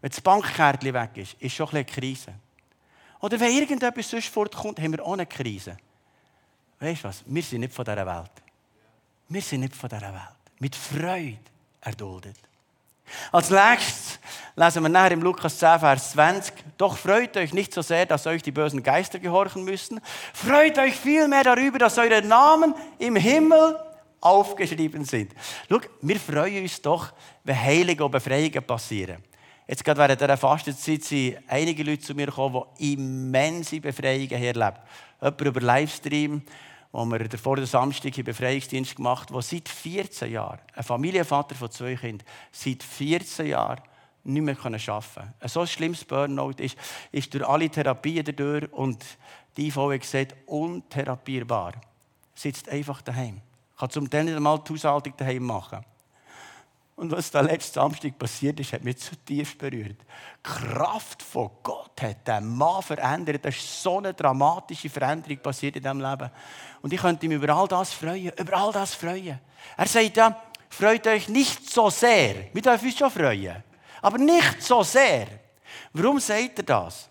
Wenn 0.00 0.10
das 0.10 0.20
Bankkärtchen 0.20 0.94
weg 0.94 1.10
ist, 1.16 1.34
ist 1.34 1.54
schon 1.54 1.68
ein 1.68 1.84
bisschen 1.84 2.00
Krise. 2.00 2.34
Oder 3.20 3.38
wenn 3.38 3.52
irgendetwas 3.52 4.10
sonst 4.10 4.28
fortkommt, 4.28 4.78
haben 4.78 4.92
wir 4.92 5.04
auch 5.04 5.12
eine 5.12 5.26
Krise. 5.26 5.76
Weißt 6.78 7.04
du 7.04 7.08
was? 7.08 7.22
Wir 7.26 7.42
sind 7.42 7.60
nicht 7.60 7.74
von 7.74 7.84
dieser 7.84 8.06
Welt. 8.06 8.30
Wir 9.28 9.42
sind 9.42 9.60
nicht 9.60 9.76
von 9.76 9.88
dieser 9.88 10.12
Welt. 10.12 10.36
Mit 10.58 10.74
Freude 10.74 11.38
erduldet. 11.80 12.36
Als 13.32 13.50
nächstes 13.50 14.09
lesen 14.60 14.82
wir 14.82 14.90
nachher 14.90 15.12
im 15.12 15.22
Lukas 15.22 15.58
10, 15.58 15.80
Vers 15.80 16.10
20. 16.12 16.52
Doch 16.76 16.98
freut 16.98 17.34
euch 17.38 17.54
nicht 17.54 17.72
so 17.72 17.80
sehr, 17.80 18.04
dass 18.04 18.26
euch 18.26 18.42
die 18.42 18.52
bösen 18.52 18.82
Geister 18.82 19.18
gehorchen 19.18 19.64
müssen. 19.64 20.00
Freut 20.34 20.78
euch 20.78 20.94
vielmehr 20.94 21.44
darüber, 21.44 21.78
dass 21.78 21.96
eure 21.96 22.20
Namen 22.20 22.74
im 22.98 23.16
Himmel 23.16 23.78
aufgeschrieben 24.20 25.06
sind. 25.06 25.32
Schau, 25.66 25.80
wir 26.02 26.20
freuen 26.20 26.62
uns 26.62 26.82
doch, 26.82 27.10
wenn 27.42 27.58
Heilige 27.58 28.04
und 28.04 28.10
Befreiungen 28.10 28.62
passieren. 28.62 29.24
Jetzt 29.66 29.82
gerade 29.82 29.98
während 29.98 30.20
dieser 30.20 30.36
Fastenzeit 30.36 31.04
sind 31.04 31.38
einige 31.46 31.82
Leute 31.82 32.02
zu 32.02 32.14
mir 32.14 32.26
gekommen, 32.26 32.62
die 32.78 32.92
immense 32.92 33.80
Befreiungen 33.80 34.30
erlebt. 34.30 34.80
Jemand 35.22 35.40
über 35.40 35.60
Livestream 35.62 36.42
wo 36.92 37.04
wir 37.04 37.24
vor 37.38 37.54
der 37.54 37.66
Samstag 37.66 38.18
im 38.18 38.24
Befreiungsdienst 38.24 38.96
gemacht 38.96 39.28
haben, 39.28 39.34
der 39.34 39.42
seit 39.42 39.68
14 39.68 40.32
Jahren, 40.32 40.58
ein 40.74 40.82
Familienvater 40.82 41.54
von 41.54 41.70
zwei 41.70 41.94
Kindern, 41.94 42.26
seit 42.50 42.82
14 42.82 43.46
Jahren 43.46 43.80
nicht 44.24 44.42
mehr 44.42 44.56
arbeiten 44.56 44.84
konnte. 44.84 45.34
Ein 45.40 45.48
so 45.48 45.66
schlimmes 45.66 46.04
Burnout 46.04 46.54
ist, 46.58 46.76
ist 47.12 47.32
durch 47.32 47.46
alle 47.46 47.68
Therapien 47.68 48.24
dadurch 48.24 48.72
und 48.72 49.04
die 49.56 49.68
IV 49.68 49.76
hat 49.76 50.00
gesagt, 50.00 50.34
untherapierbar. 50.46 51.74
Sitzt 52.34 52.68
einfach 52.68 53.02
daheim. 53.02 53.40
Kann 53.78 53.90
zum 53.90 54.08
Teil 54.08 54.24
nicht 54.24 54.36
einmal 54.36 54.58
die 54.58 54.72
Haushaltung 54.72 55.14
daheim 55.16 55.42
machen. 55.44 55.84
Und 57.00 57.12
was 57.12 57.30
da 57.30 57.40
letzten 57.40 57.76
Samstag 57.76 58.18
passiert 58.18 58.60
ist, 58.60 58.74
hat 58.74 58.84
mich 58.84 58.98
zutiefst 58.98 59.56
berührt. 59.56 59.96
Die 59.98 60.42
Kraft 60.42 61.22
von 61.22 61.50
Gott 61.62 61.92
hat 62.02 62.28
den 62.28 62.46
Mann 62.58 62.82
verändert. 62.82 63.42
Da 63.42 63.48
ist 63.48 63.82
so 63.82 63.96
eine 63.96 64.12
dramatische 64.12 64.90
Veränderung 64.90 65.38
passiert 65.38 65.76
in 65.76 65.82
diesem 65.82 65.98
Leben. 65.98 66.30
Und 66.82 66.92
ich 66.92 67.00
könnte 67.00 67.26
mich 67.26 67.38
über 67.38 67.54
all 67.54 67.66
das 67.66 67.94
freuen. 67.94 68.32
Über 68.38 68.54
all 68.54 68.72
das 68.72 68.94
freuen. 68.94 69.40
Er 69.78 69.86
sagt 69.86 70.14
ja, 70.14 70.42
freut 70.68 71.06
euch 71.06 71.26
nicht 71.30 71.70
so 71.70 71.88
sehr. 71.88 72.52
Wir 72.52 72.60
dürfen 72.60 72.84
uns 72.86 72.98
schon 72.98 73.10
freuen. 73.10 73.64
Aber 74.02 74.18
nicht 74.18 74.62
so 74.62 74.82
sehr. 74.82 75.26
Warum 75.92 76.18
sagt 76.20 76.58
er 76.58 76.64
das? 76.64 77.09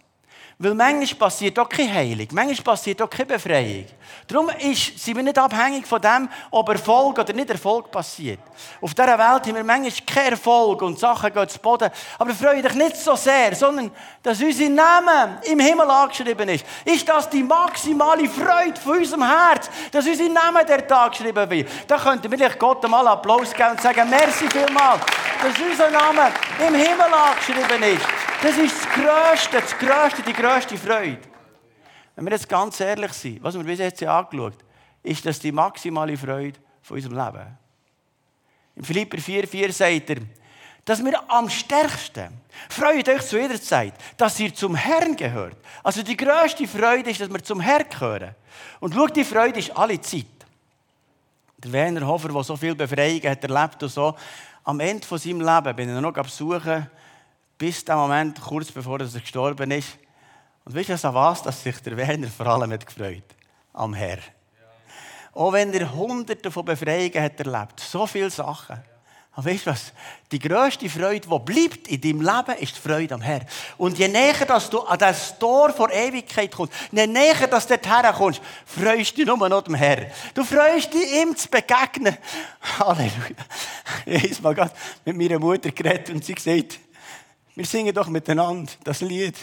Weil 0.61 0.73
manchmal 0.73 1.29
passiert 1.29 1.57
auch 1.57 1.69
keine 1.69 1.93
Heilung, 1.93 2.27
manchmal 2.33 2.75
passiert 2.75 3.01
auch 3.01 3.09
keine 3.09 3.27
Befreiung. 3.27 3.85
Darum 4.27 4.49
ist, 4.49 4.99
sind 4.99 5.15
wir 5.15 5.23
nicht 5.23 5.37
abhängig 5.37 5.87
von 5.87 6.01
dem, 6.01 6.27
ob 6.51 6.67
Erfolg 6.67 7.17
oder 7.17 7.31
nicht 7.31 7.49
Erfolg 7.49 7.89
passiert. 7.89 8.39
Auf 8.81 8.93
dieser 8.93 9.17
Welt 9.17 9.21
haben 9.21 9.55
wir 9.55 9.63
manchmal 9.63 10.05
keinen 10.05 10.31
Erfolg 10.31 10.81
und 10.81 10.99
Sachen 10.99 11.31
gehen 11.31 11.47
zu 11.47 11.59
Boden. 11.59 11.89
Aber 12.17 12.33
freue 12.33 12.61
dich 12.61 12.73
nicht 12.73 12.97
so 12.97 13.15
sehr, 13.15 13.55
sondern 13.55 13.89
dass 14.21 14.41
unser 14.41 14.67
Name 14.67 15.39
im 15.43 15.61
Himmel 15.61 15.89
angeschrieben 15.89 16.49
ist. 16.49 16.65
Ist 16.83 17.07
das 17.07 17.29
die 17.29 17.41
maximale 17.41 18.27
Freude 18.27 18.81
von 18.81 18.97
unserem 18.97 19.23
Herz, 19.23 19.69
dass 19.93 20.05
unser 20.05 20.27
Name 20.27 20.65
dort 20.65 20.91
angeschrieben 20.91 21.49
wird? 21.49 21.69
Da 21.87 21.97
könnten 21.97 22.29
wir 22.29 22.49
Gott 22.55 22.83
einmal 22.83 23.07
Applaus 23.07 23.53
geben 23.53 23.71
und 23.71 23.81
sagen, 23.81 24.09
merci 24.09 24.45
vielmals, 24.49 25.05
dass 25.41 25.57
unser 25.57 25.89
Name 25.89 26.33
im 26.67 26.75
Himmel 26.75 27.13
angeschrieben 27.13 27.95
ist. 27.95 28.28
Das 28.41 28.57
ist 28.57 28.73
das 28.73 28.89
Größte, 28.93 29.59
das 29.59 29.77
Größte, 29.77 30.21
die 30.21 30.33
größte 30.33 30.77
Freude. 30.77 31.19
Wenn 32.15 32.25
wir 32.25 32.31
jetzt 32.31 32.47
ganz 32.47 32.79
ehrlich 32.79 33.11
sind, 33.11 33.43
was 33.43 33.55
wir 33.55 33.63
bis 33.63 33.79
jetzt 33.79 34.01
angeschaut 34.01 34.53
haben, 34.53 34.63
ist 35.03 35.25
das 35.25 35.39
die 35.39 35.51
maximale 35.51 36.15
Freude 36.15 36.57
von 36.81 36.95
unserem 36.95 37.17
Leben. 37.17 37.57
Im 38.77 38.83
Philipper 38.85 39.17
4,4 39.17 39.71
sagt 39.73 40.09
er, 40.11 40.17
dass 40.85 41.03
wir 41.03 41.21
am 41.29 41.49
stärksten 41.49 42.29
freut 42.69 43.09
euch 43.09 43.21
zu 43.23 43.37
jeder 43.37 43.61
Zeit, 43.61 43.93
dass 44.15 44.39
ihr 44.39 44.53
zum 44.55 44.73
Herrn 44.73 45.17
gehört. 45.17 45.57
Also 45.83 46.01
die 46.01 46.15
größte 46.15 46.65
Freude 46.65 47.09
ist, 47.09 47.19
dass 47.19 47.29
wir 47.29 47.43
zum 47.43 47.59
Herrn 47.59 47.89
gehören. 47.89 48.35
Und 48.79 48.95
schau, 48.95 49.07
die 49.07 49.25
Freude 49.25 49.59
ist 49.59 49.75
alle 49.75 49.99
Zeit. 49.99 50.25
Der 51.57 51.73
Werner 51.73 52.07
Hofer, 52.07 52.29
der 52.29 52.43
so 52.43 52.55
viel 52.55 52.73
Befreiung 52.73 53.21
hat 53.23 53.43
erlebt 53.43 53.83
und 53.83 53.89
so, 53.89 54.15
am 54.63 54.79
Ende 54.79 55.05
von 55.05 55.17
seinem 55.17 55.41
Leben 55.41 55.75
bin 55.75 55.93
ich 55.93 56.01
noch 56.01 56.13
besuchen 56.13 56.89
bis 57.59 57.83
der 57.83 57.97
Moment, 57.97 58.39
kurz 58.41 58.71
bevor 58.71 59.01
er 59.01 59.05
gestorben 59.05 59.69
ist. 59.71 59.99
Und 60.65 60.73
wisst 60.73 60.89
ihr, 60.89 61.05
an 61.05 61.13
was 61.13 61.43
dass 61.43 61.61
sich 61.61 61.77
der 61.81 61.97
Werner 61.97 62.29
vor 62.29 62.47
allem 62.47 62.71
hat 62.71 62.85
gefreut? 62.85 63.23
Am 63.73 63.93
Herr. 63.93 64.19
Auch 65.33 65.53
wenn 65.53 65.73
er 65.73 65.93
hunderte 65.93 66.49
von 66.49 66.65
Befreiungen 66.65 67.21
hat 67.21 67.39
erlebt, 67.39 67.79
so 67.79 68.07
viele 68.07 68.29
Sachen. 68.29 68.81
Aber 69.33 69.45
weißt 69.45 69.67
du 69.67 69.71
was? 69.71 69.93
Die 70.31 70.39
grösste 70.39 70.89
Freude, 70.89 71.27
die 71.27 71.39
bleibt 71.39 71.87
in 71.87 72.01
deinem 72.01 72.21
Leben, 72.21 72.59
ist 72.61 72.75
die 72.75 72.81
Freude 72.81 73.13
am 73.13 73.21
Herrn. 73.21 73.45
Und 73.77 73.97
je 73.97 74.07
näher 74.07 74.45
dass 74.45 74.69
du 74.69 74.79
an 74.79 74.97
das 74.97 75.37
Tor 75.37 75.71
vor 75.71 75.91
Ewigkeit 75.91 76.51
kommst, 76.51 76.73
je 76.91 77.07
näher 77.07 77.47
dass 77.47 77.67
du 77.67 77.77
dorthin 77.77 78.13
kommst, 78.13 78.41
freust 78.65 79.11
du 79.11 79.15
dich 79.17 79.25
nur 79.25 79.49
noch 79.49 79.61
dem 79.61 79.75
Herrn. 79.75 80.07
Du 80.33 80.43
freust 80.43 80.93
dich, 80.93 81.21
ihm 81.21 81.35
zu 81.35 81.47
begegnen. 81.49 82.17
Halleluja. 82.79 83.35
Ich 84.05 84.41
habe 84.43 84.55
mal 84.55 84.71
mit 85.05 85.17
meiner 85.17 85.39
Mutter 85.39 85.71
geredet 85.71 86.09
und 86.09 86.25
sie 86.25 86.35
gesagt, 86.35 86.79
wir 87.59 87.65
singen 87.65 87.93
doch 87.93 88.07
miteinander 88.07 88.71
das 88.85 89.01
Lied 89.01 89.35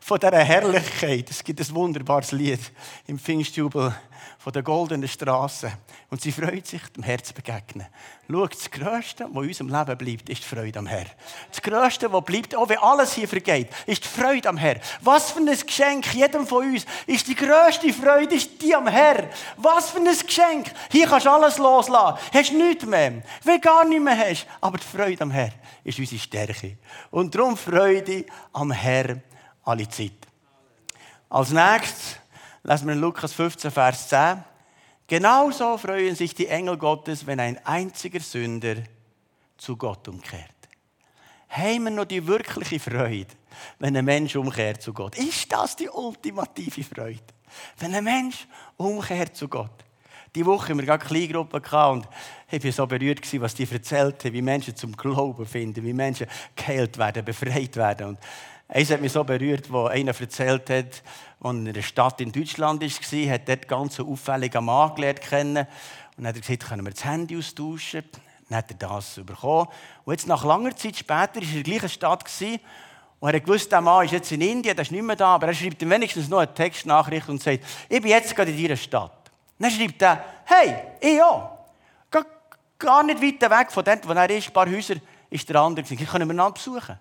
von 0.00 0.18
dieser 0.18 0.44
Herrlichkeit. 0.44 1.30
Es 1.30 1.42
gibt 1.42 1.60
ein 1.60 1.74
wunderbares 1.74 2.32
Lied 2.32 2.60
im 3.06 3.18
Pfingstjubel 3.18 3.94
von 4.42 4.52
der 4.52 4.62
goldenen 4.62 5.08
Straße. 5.08 5.70
Und 6.10 6.20
sie 6.20 6.32
freut 6.32 6.66
sich, 6.66 6.82
dem 6.96 7.04
Herz 7.04 7.28
zu 7.28 7.34
begegnen. 7.34 7.86
Schau, 8.28 8.46
das 8.46 8.70
Größte, 8.70 9.28
was 9.30 9.42
in 9.44 9.48
unserem 9.48 9.68
Leben 9.68 9.98
bleibt, 9.98 10.28
ist 10.28 10.42
die 10.42 10.56
Freude 10.56 10.80
am 10.80 10.86
Herrn. 10.86 11.06
Das 11.50 11.62
Größte, 11.62 12.12
was 12.12 12.24
bleibt, 12.24 12.54
auch 12.56 12.68
wenn 12.68 12.78
alles 12.78 13.14
hier 13.14 13.28
vergeht, 13.28 13.68
ist 13.86 14.04
die 14.04 14.08
Freude 14.08 14.48
am 14.48 14.56
Herrn. 14.56 14.80
Was 15.00 15.30
für 15.30 15.38
ein 15.38 15.46
Geschenk 15.46 16.12
jedem 16.14 16.46
von 16.46 16.66
uns 16.66 16.86
ist 17.06 17.28
die 17.28 17.36
größte 17.36 17.92
Freude, 17.92 18.34
ist 18.34 18.60
die 18.60 18.74
am 18.74 18.88
Herrn. 18.88 19.28
Was 19.58 19.90
für 19.90 19.98
ein 19.98 20.04
Geschenk. 20.06 20.72
Hier 20.90 21.06
kannst 21.06 21.26
du 21.26 21.30
alles 21.30 21.58
loslassen. 21.58 22.18
Hast 22.34 22.52
nichts 22.52 22.84
mehr. 22.84 23.22
Wenn 23.44 23.60
du 23.60 23.60
gar 23.60 23.84
nichts 23.84 24.04
mehr 24.04 24.18
hast. 24.18 24.46
Aber 24.60 24.78
die 24.78 24.86
Freude 24.86 25.22
am 25.22 25.30
Herrn 25.30 25.52
ist 25.84 26.00
unsere 26.00 26.20
Stärke. 26.20 26.78
Und 27.12 27.32
darum 27.34 27.56
Freude 27.56 28.26
am 28.52 28.72
Herrn 28.72 29.22
alle 29.64 29.88
Zeit. 29.88 30.26
Als 31.28 31.50
nächstes 31.50 32.16
lesen 32.62 32.86
wir 32.86 32.94
in 32.94 33.00
Lukas 33.00 33.32
15, 33.32 33.70
Vers 33.70 34.08
10. 34.08 34.44
Genauso 35.06 35.76
freuen 35.78 36.14
sich 36.14 36.34
die 36.34 36.46
Engel 36.46 36.76
Gottes, 36.76 37.26
wenn 37.26 37.40
ein 37.40 37.64
einziger 37.66 38.20
Sünder 38.20 38.76
zu 39.56 39.76
Gott 39.76 40.08
umkehrt. 40.08 40.48
Haben 41.48 41.84
wir 41.84 41.90
noch 41.90 42.06
die 42.06 42.26
wirkliche 42.26 42.80
Freude, 42.80 43.26
wenn 43.78 43.96
ein 43.96 44.04
Mensch 44.04 44.36
umkehrt 44.36 44.80
zu 44.80 44.92
Gott? 44.92 45.18
Ist 45.18 45.52
das 45.52 45.76
die 45.76 45.88
ultimative 45.88 46.82
Freude? 46.82 47.20
Wenn 47.78 47.94
ein 47.94 48.04
Mensch 48.04 48.46
umkehrt 48.78 49.36
zu 49.36 49.48
Gott. 49.48 49.84
Die 50.34 50.46
Woche 50.46 50.70
haben 50.70 50.78
wir 50.78 50.86
gerade 50.86 51.04
eine 51.04 51.10
Kleingruppe 51.10 51.60
und 51.90 52.08
ich 52.50 52.64
war 52.64 52.72
so 52.72 52.86
berührt, 52.86 53.20
was 53.40 53.54
die 53.54 53.68
erzählt 53.70 54.24
haben, 54.24 54.32
wie 54.32 54.40
Menschen 54.40 54.74
zum 54.74 54.96
Glauben 54.96 55.44
finden, 55.44 55.84
wie 55.84 55.92
Menschen 55.92 56.26
geheilt 56.56 56.96
werden, 56.96 57.22
befreit 57.22 57.76
werden. 57.76 58.08
Und 58.08 58.18
Eins 58.74 58.90
hat 58.90 59.02
mich 59.02 59.12
so 59.12 59.22
berührt, 59.22 59.70
wo 59.70 59.84
einer 59.84 60.18
erzählt 60.18 60.70
hat, 60.70 60.70
als 60.70 61.02
er 61.42 61.50
in 61.50 61.68
einer 61.68 61.82
Stadt 61.82 62.22
in 62.22 62.32
Deutschland 62.32 62.80
war, 62.80 63.34
hat 63.34 63.46
dort 63.46 63.68
ganz 63.68 64.00
einen 64.00 64.08
auffälligen 64.08 64.64
Mann 64.64 64.94
gelernt 64.94 65.20
kennen. 65.20 65.66
Und 66.16 66.24
dann 66.24 66.28
hat 66.28 66.36
er 66.36 66.40
gesagt, 66.40 66.68
können 66.70 66.86
wir 66.86 66.92
das 66.92 67.04
Handy 67.04 67.36
austauschen? 67.36 68.02
Dann 68.48 68.56
hat 68.56 68.70
er 68.70 68.76
das 68.76 69.20
bekommen. 69.26 69.68
Und 70.06 70.14
jetzt, 70.14 70.26
nach 70.26 70.42
langer 70.42 70.74
Zeit 70.74 70.96
später, 70.96 71.34
war 71.34 71.42
er 71.42 71.42
in 71.42 71.52
der 71.52 71.62
gleichen 71.64 71.88
Stadt 71.90 72.24
und 73.20 73.34
er 73.34 73.40
gewusst, 73.40 73.70
der 73.70 73.82
Mann 73.82 74.06
ist 74.06 74.12
jetzt 74.12 74.32
in 74.32 74.40
Indien, 74.40 74.74
der 74.74 74.82
ist 74.82 74.90
nicht 74.90 75.02
mehr 75.02 75.16
da, 75.16 75.34
aber 75.34 75.48
er 75.48 75.54
schreibt 75.54 75.82
ihm 75.82 75.90
wenigstens 75.90 76.28
noch 76.28 76.38
eine 76.38 76.52
Textnachricht 76.54 77.28
und 77.28 77.42
sagt, 77.42 77.64
ich 77.90 78.00
bin 78.00 78.10
jetzt 78.10 78.34
gerade 78.34 78.50
in 78.50 78.56
dieser 78.56 78.76
Stadt. 78.76 79.30
dann 79.58 79.70
schreibt 79.70 80.00
er, 80.00 80.24
hey, 80.46 80.74
ich 80.98 81.22
auch. 81.22 81.58
Gar 82.78 83.04
nicht 83.04 83.22
weit 83.22 83.50
weg 83.50 83.70
von 83.70 83.84
dort, 83.84 84.08
wo 84.08 84.12
er 84.12 84.30
ist, 84.30 84.48
ein 84.48 84.52
paar 84.52 84.66
Häuser, 84.66 84.94
ist 85.28 85.48
der 85.48 85.56
andere. 85.56 85.84
Ich 85.88 86.06
kann 86.08 86.22
ihn 86.22 86.52
besuchen. 86.52 86.98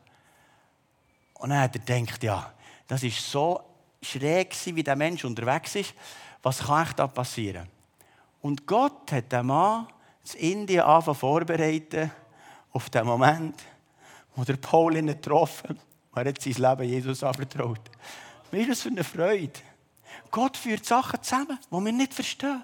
Und 1.42 1.50
dann 1.50 1.60
hat 1.60 1.76
er 1.76 1.80
gedacht, 1.80 2.24
ja, 2.24 2.54
das 2.88 3.02
ist 3.02 3.32
so 3.32 3.62
schräg, 4.00 4.56
wie 4.64 4.84
der 4.84 4.96
Mensch 4.96 5.26
unterwegs 5.26 5.76
ist. 5.76 5.96
Was 6.44 6.60
kann 6.60 6.84
echt 6.84 7.00
da 7.00 7.08
passieren? 7.08 7.68
Und 8.42 8.68
Gott 8.68 9.12
hat 9.12 9.32
den 9.32 9.48
Mann 9.48 9.88
in 10.36 10.52
Indien 10.52 10.82
angefangen 10.82 11.18
vorbereiten 11.18 12.12
auf 12.72 12.92
den 12.92 13.08
Moment, 13.08 13.56
wo 14.36 14.44
der 14.44 14.58
Paul 14.58 14.96
ihn 14.96 15.08
getroffen 15.08 15.80
hat. 16.14 16.26
Er 16.26 16.30
hat 16.30 16.42
sein 16.42 16.54
Leben 16.54 16.84
Jesus 16.84 17.24
anvertraut. 17.24 17.82
Wie 18.52 18.60
ist 18.60 18.70
das 18.70 18.82
für 18.84 18.90
eine 18.90 19.04
Freude? 19.04 19.60
Gott 20.30 20.58
führt 20.58 20.86
Sachen 20.86 21.24
zusammen, 21.24 21.58
die 21.72 21.86
wir 21.86 21.92
nicht 21.92 22.14
verstehen. 22.14 22.64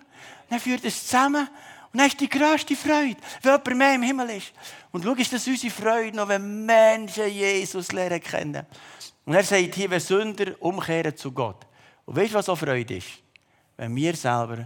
Er 0.52 0.60
führt 0.60 0.86
es 0.86 1.08
zusammen 1.08 1.50
und 1.92 2.00
dann 2.00 2.08
ist 2.08 2.20
die 2.20 2.30
grösste 2.30 2.76
Freude, 2.76 3.18
wenn 3.42 3.52
jemand 3.52 3.78
mehr 3.78 3.96
im 3.96 4.02
Himmel 4.04 4.30
ist. 4.32 4.54
Und 4.92 5.04
schau, 5.04 5.14
ist 5.14 5.34
das 5.34 5.48
unsere 5.48 5.74
Freude 5.74 6.18
noch, 6.18 6.28
wenn 6.28 6.66
Menschen 6.66 7.28
Jesus 7.30 7.92
lernen 7.92 8.22
kennen. 8.22 8.66
Und 9.26 9.34
er 9.34 9.44
sagt 9.44 9.76
hier, 9.76 9.90
wenn 9.90 10.00
Sünder 10.00 10.54
umkehren 10.60 11.16
zu 11.16 11.32
Gott. 11.32 11.66
Und 12.06 12.16
weißt 12.16 12.32
du, 12.32 12.38
was 12.38 12.46
so 12.46 12.56
Freude 12.56 12.98
ist? 12.98 13.08
Wenn 13.76 13.96
wir 13.96 14.16
selber 14.16 14.66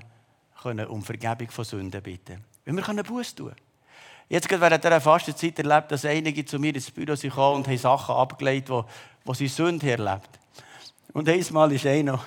können 0.61 0.87
um 0.87 1.03
Vergebung 1.03 1.49
von 1.49 1.65
Sünden 1.65 2.01
bitten 2.01 2.43
Wenn 2.65 2.75
wir 2.75 2.83
können 2.83 3.03
Buß 3.03 3.35
tun 3.35 3.53
Jetzt 4.29 4.47
gerade 4.47 4.61
während 4.61 4.83
dieser 4.83 5.01
Fastenzeit 5.01 5.59
erlebt, 5.59 5.91
dass 5.91 6.05
einige 6.05 6.45
zu 6.45 6.57
mir 6.57 6.73
ins 6.73 6.89
Büro 6.89 7.15
sind 7.15 7.35
und 7.35 7.67
haben 7.67 7.77
Sachen 7.77 8.15
abgelegt, 8.15 8.69
wo, 8.69 8.85
wo 9.25 9.33
sie 9.33 9.47
Sünde 9.47 9.91
erlebt. 9.91 10.29
Und 11.11 11.27
einmal 11.27 11.71
ist 11.73 11.85
einer, 11.85 12.23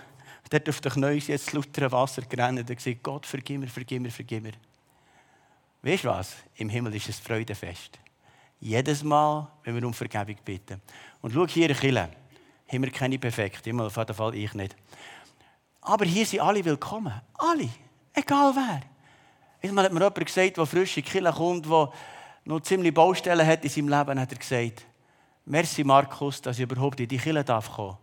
der 0.52 0.62
auf 0.68 0.80
den 0.82 0.92
Knien 0.92 1.22
jetzt 1.26 1.52
lauter 1.54 1.90
Wasser 1.90 2.22
gerannt 2.22 2.58
und 2.58 2.76
gesagt, 2.76 3.02
Gott, 3.02 3.24
vergib 3.24 3.60
mir, 3.60 3.68
vergib 3.68 4.02
mir, 4.02 4.10
vergib 4.10 4.42
mir. 4.42 4.52
Weißt 5.84 6.04
du 6.04 6.08
was? 6.08 6.32
Im 6.54 6.70
Himmel 6.70 6.94
ist 6.94 7.10
es 7.10 7.18
Freudefest. 7.18 7.98
Jedes 8.58 9.04
Mal, 9.04 9.46
wenn 9.64 9.74
wir 9.74 9.86
um 9.86 9.92
Vergebung 9.92 10.36
bitten. 10.42 10.80
Und 11.20 11.34
schau 11.34 11.46
hier 11.46 11.74
Kille, 11.74 12.08
haben 12.68 12.82
wir 12.82 12.90
keine 12.90 13.18
perfekte, 13.18 13.68
immer 13.68 13.84
auf 13.84 13.96
jeden 13.98 14.14
Fall 14.14 14.34
ich 14.34 14.54
nicht. 14.54 14.74
Aber 15.82 16.06
hier 16.06 16.24
sind 16.24 16.40
alle 16.40 16.64
willkommen. 16.64 17.12
Alle. 17.34 17.68
Egal 18.14 18.54
wer. 18.56 18.80
Einmal 19.62 19.84
hat 19.84 19.92
mir 19.92 20.00
jemand 20.00 20.24
gesagt, 20.24 20.56
der 20.56 20.64
frisch 20.64 20.96
in 20.96 21.04
die 21.04 21.20
kommt, 21.20 21.66
der 21.66 21.92
noch 22.46 22.60
ziemlich 22.60 22.94
Baustellen 22.94 23.46
hat 23.46 23.62
in 23.62 23.68
seinem 23.68 23.88
Leben, 23.88 24.18
hat 24.18 24.32
er 24.32 24.38
gesagt, 24.38 24.86
merci 25.44 25.84
Markus, 25.84 26.40
dass 26.40 26.58
ich 26.58 26.62
überhaupt 26.62 26.98
in 27.00 27.08
die 27.08 27.18
Kirche 27.18 27.44
darf 27.44 27.70
kommen. 27.70 27.98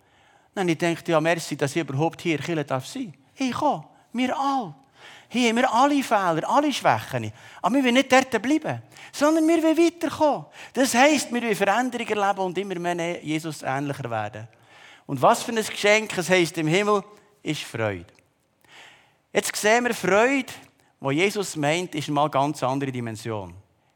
Dann 0.54 0.70
ich 0.70 0.78
dachte, 0.78 1.14
ja, 1.14 1.20
merci, 1.20 1.58
dass 1.58 1.76
ich 1.76 1.82
überhaupt 1.82 2.22
hier 2.22 2.38
in 2.38 2.44
Kirche 2.44 2.64
darf 2.64 2.86
sein. 2.86 3.12
Ich 3.36 3.54
komme. 3.54 3.88
Wir 4.14 4.38
alle. 4.38 4.76
Hier 5.34 5.50
haben 5.50 5.56
wir 5.56 5.74
alle 5.74 6.04
Fehler, 6.04 6.50
alle 6.50 6.74
Schwächen. 6.74 7.32
Aber 7.62 7.76
wir 7.76 7.86
wollen 7.86 7.94
nicht 7.94 8.12
dort 8.12 8.42
bleiben, 8.42 8.82
sondern 9.14 9.48
wir 9.48 9.64
wollen 9.64 9.78
weiterkommen. 9.78 10.46
Das 10.74 10.94
heisst, 10.94 11.34
wir 11.34 11.42
wollen 11.42 11.56
Veränderungen 11.56 12.18
erleben 12.18 12.40
und 12.42 12.58
immer 12.58 12.78
mehr 12.78 13.24
Jesus 13.24 13.62
ähnlicher 13.64 14.10
werden. 14.10 14.50
Und 15.06 15.22
was 15.22 15.42
für 15.42 15.54
ein 15.54 15.64
Geschenk 15.64 16.18
es 16.18 16.30
heisst 16.30 16.58
im 16.58 16.68
Himmel, 16.68 17.02
ist 17.44 17.64
Freude. 17.64 18.08
Jetzt 19.32 19.56
sehen 19.56 19.86
wir 19.86 19.94
Freude, 19.94 20.52
wo 21.00 21.12
Jesus 21.12 21.56
meint, 21.56 21.96
ist 21.96 22.10
mal 22.10 22.24
eine 22.24 22.30
ganz 22.30 22.62
andere 22.62 22.92
Dimension. 22.92 23.54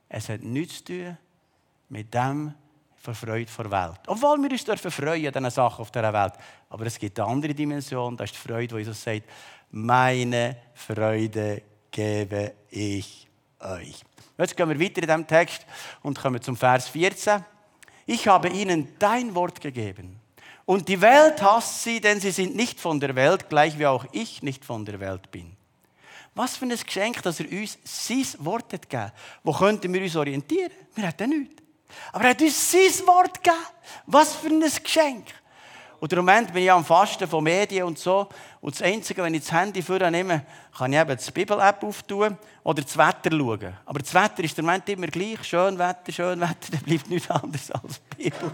Es 0.07 0.29
hat 0.29 0.41
nichts 0.41 0.77
zu 0.77 0.85
tun 0.85 1.17
mit 1.89 2.13
dem 2.13 2.53
von 2.95 3.13
Freude 3.13 3.51
vor 3.51 3.69
Welt. 3.69 3.99
Obwohl 4.07 4.41
wir 4.41 4.51
uns 4.51 4.63
dürfen 4.63 4.89
freuen 4.89 5.27
an 5.27 5.33
diesen 5.33 5.49
Sachen 5.51 5.81
auf 5.81 5.91
dieser 5.91 6.13
Welt. 6.13 6.33
Aber 6.69 6.85
es 6.85 6.97
gibt 6.97 7.19
eine 7.19 7.27
andere 7.27 7.53
Dimension, 7.53 8.15
das 8.15 8.31
ist 8.31 8.41
die 8.41 8.47
Freude, 8.47 8.73
wo 8.73 8.77
Jesus 8.77 9.03
sagt, 9.03 9.23
meine 9.69 10.55
Freude 10.85 11.63
gebe 11.89 12.53
ich 12.69 13.27
euch. 13.59 14.03
Jetzt 14.37 14.55
gehen 14.55 14.69
wir 14.69 14.79
weiter 14.79 15.01
in 15.01 15.07
diesem 15.07 15.25
Text 15.27 15.65
und 16.03 16.19
kommen 16.19 16.39
zum 16.41 16.55
Vers 16.55 16.89
14. 16.89 17.43
Ich 18.05 18.27
habe 18.27 18.49
ihnen 18.49 18.93
dein 18.99 19.33
Wort 19.33 19.61
gegeben. 19.61 20.19
Und 20.65 20.87
die 20.87 21.01
Welt 21.01 21.41
hasst 21.41 21.83
sie, 21.83 21.99
denn 21.99 22.19
sie 22.19 22.29
sind 22.29 22.55
nicht 22.55 22.79
von 22.79 22.99
der 22.99 23.15
Welt, 23.15 23.49
gleich 23.49 23.79
wie 23.79 23.87
auch 23.87 24.05
ich 24.11 24.43
nicht 24.43 24.63
von 24.63 24.85
der 24.85 24.99
Welt 24.99 25.31
bin. 25.31 25.57
Was 26.35 26.57
für 26.57 26.65
ein 26.65 26.77
Geschenk, 26.77 27.23
dass 27.23 27.39
er 27.39 27.51
uns 27.51 27.79
sein 27.83 28.45
Wort 28.45 28.71
hat 28.71 28.87
gegeben. 28.87 29.11
Wo 29.43 29.53
könnten 29.53 29.91
wir 29.91 30.01
uns 30.01 30.15
orientieren? 30.15 30.71
Wir 30.93 31.07
hätten 31.07 31.29
nichts. 31.29 31.63
Aber 32.11 32.25
er 32.25 32.29
hat 32.31 32.41
uns 32.41 32.71
sein 32.71 33.07
Wort 33.07 33.43
gegeben. 33.43 33.63
Was 34.05 34.35
für 34.35 34.49
ein 34.49 34.59
Geschenk. 34.59 35.25
Und 35.99 36.11
im 36.11 36.19
Moment 36.19 36.53
bin 36.53 36.63
ich 36.63 36.71
am 36.71 36.83
Fasten 36.83 37.27
von 37.27 37.43
Medien 37.43 37.85
und 37.85 37.97
so. 37.97 38.27
Und 38.61 38.75
das 38.75 38.81
Einzige, 38.81 39.23
wenn 39.23 39.33
ich 39.33 39.41
das 39.41 39.51
Handy 39.51 39.81
vornehme, 39.81 40.45
kann 40.77 40.91
ich 40.91 40.99
eben 40.99 41.17
die 41.17 41.31
Bibel-App 41.31 41.83
auftun 41.83 42.37
oder 42.63 42.81
das 42.81 42.97
Wetter 42.97 43.31
schauen. 43.31 43.73
Aber 43.85 43.99
das 43.99 44.13
Wetter 44.13 44.43
ist 44.43 44.57
im 44.59 44.65
Moment 44.65 44.89
immer 44.89 45.07
gleich. 45.07 45.43
Schön 45.43 45.77
Wetter, 45.77 46.11
schön 46.11 46.41
Wetter, 46.41 46.55
dann 46.71 46.81
bleibt 46.81 47.09
nichts 47.09 47.29
anderes 47.29 47.71
als 47.71 48.01
die 48.17 48.23
Bibel. 48.23 48.51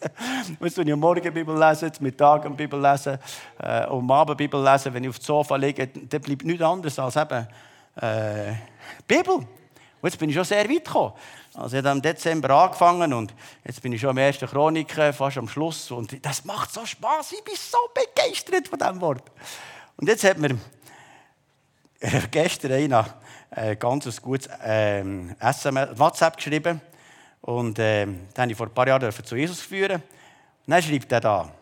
ich 0.52 0.60
muss 0.60 0.78
am 0.78 1.00
Morgen 1.00 1.34
Bibel 1.34 1.58
lesen, 1.58 1.92
zum 1.92 2.04
Mittag 2.04 2.56
Bibel 2.56 2.80
lesen, 2.80 3.18
äh, 3.58 3.86
um 3.86 4.10
Abend 4.10 4.38
Bibel 4.38 4.62
lesen. 4.62 4.94
Wenn 4.94 5.04
ich 5.04 5.10
auf 5.10 5.18
dem 5.18 5.24
Sofa 5.24 5.56
liege, 5.56 5.86
dann 5.86 6.20
bleibt 6.20 6.44
nichts 6.44 6.62
anderes 6.62 6.98
als 6.98 7.16
eben 7.16 7.48
äh, 7.96 8.52
Bibel. 9.06 9.34
Und 9.34 10.10
jetzt 10.10 10.18
bin 10.18 10.28
ich 10.28 10.36
schon 10.36 10.44
sehr 10.44 10.68
weit 10.68 10.84
gekommen. 10.84 11.14
Also 11.56 11.76
ich 11.76 11.84
habe 11.84 11.96
im 11.96 12.02
Dezember 12.02 12.50
angefangen 12.50 13.12
und 13.12 13.32
jetzt 13.64 13.80
bin 13.80 13.92
ich 13.92 14.00
schon 14.00 14.10
am 14.10 14.18
ersten 14.18 14.48
Chronik, 14.48 14.90
fast 14.90 15.38
am 15.38 15.46
Schluss. 15.46 15.88
Und 15.92 16.24
das 16.26 16.44
macht 16.44 16.72
so 16.72 16.84
Spaß. 16.84 17.32
Ich 17.32 17.44
bin 17.44 17.54
so 17.54 17.78
begeistert 17.94 18.66
von 18.66 18.78
diesem 18.78 19.00
Wort. 19.00 19.30
Und 19.96 20.08
jetzt 20.08 20.24
hat 20.24 20.38
mir 20.38 20.58
gestern 22.32 22.72
einer 22.72 23.06
ein 23.52 23.78
ganz 23.78 24.20
gutes 24.20 24.48
ähm, 24.64 25.36
WhatsApp 25.38 26.36
geschrieben. 26.38 26.80
Und 27.40 27.78
äh, 27.78 28.04
den 28.06 28.28
habe 28.36 28.50
ich 28.50 28.56
vor 28.56 28.66
ein 28.66 28.74
paar 28.74 28.88
Jahren 28.88 29.12
zu 29.12 29.36
Jesus 29.36 29.60
führen. 29.60 30.02
Und 30.02 30.02
dann 30.66 30.82
schreibt 30.82 31.12
er 31.12 31.20
da, 31.20 31.52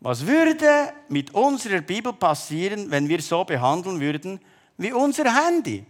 was 0.00 0.26
würde 0.26 0.92
mit 1.08 1.32
unserer 1.32 1.80
Bibel 1.80 2.12
passieren, 2.12 2.90
wenn 2.90 3.08
wir 3.08 3.22
so 3.22 3.42
behandeln 3.42 4.00
würden 4.00 4.38
wie 4.76 4.92
unser 4.92 5.24
Handy? 5.34 5.86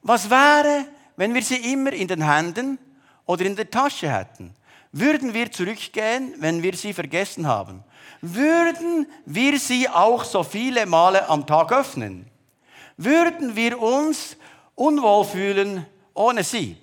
Was 0.00 0.30
wäre, 0.30 0.86
wenn 1.16 1.34
wir 1.34 1.42
sie 1.42 1.72
immer 1.72 1.92
in 1.92 2.08
den 2.08 2.30
Händen 2.30 2.78
oder 3.24 3.44
in 3.44 3.56
der 3.56 3.70
Tasche 3.70 4.12
hätten? 4.12 4.54
Würden 4.92 5.34
wir 5.34 5.50
zurückgehen, 5.50 6.34
wenn 6.38 6.62
wir 6.62 6.74
sie 6.74 6.92
vergessen 6.92 7.46
haben? 7.46 7.84
Würden 8.22 9.06
wir 9.24 9.58
sie 9.58 9.88
auch 9.88 10.24
so 10.24 10.42
viele 10.42 10.86
Male 10.86 11.28
am 11.28 11.46
Tag 11.46 11.72
öffnen? 11.72 12.26
Würden 12.96 13.56
wir 13.56 13.80
uns 13.80 14.36
unwohl 14.74 15.24
fühlen 15.24 15.86
ohne 16.14 16.42
sie? 16.44 16.76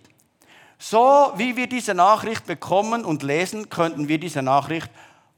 So 0.78 1.32
wie 1.38 1.56
wir 1.56 1.68
diese 1.68 1.94
Nachricht 1.94 2.46
bekommen 2.46 3.06
und 3.06 3.24
lesen, 3.24 3.70
könnten 3.70 4.08
wir 4.08 4.20
diese 4.20 4.42
Nachricht 4.42 4.90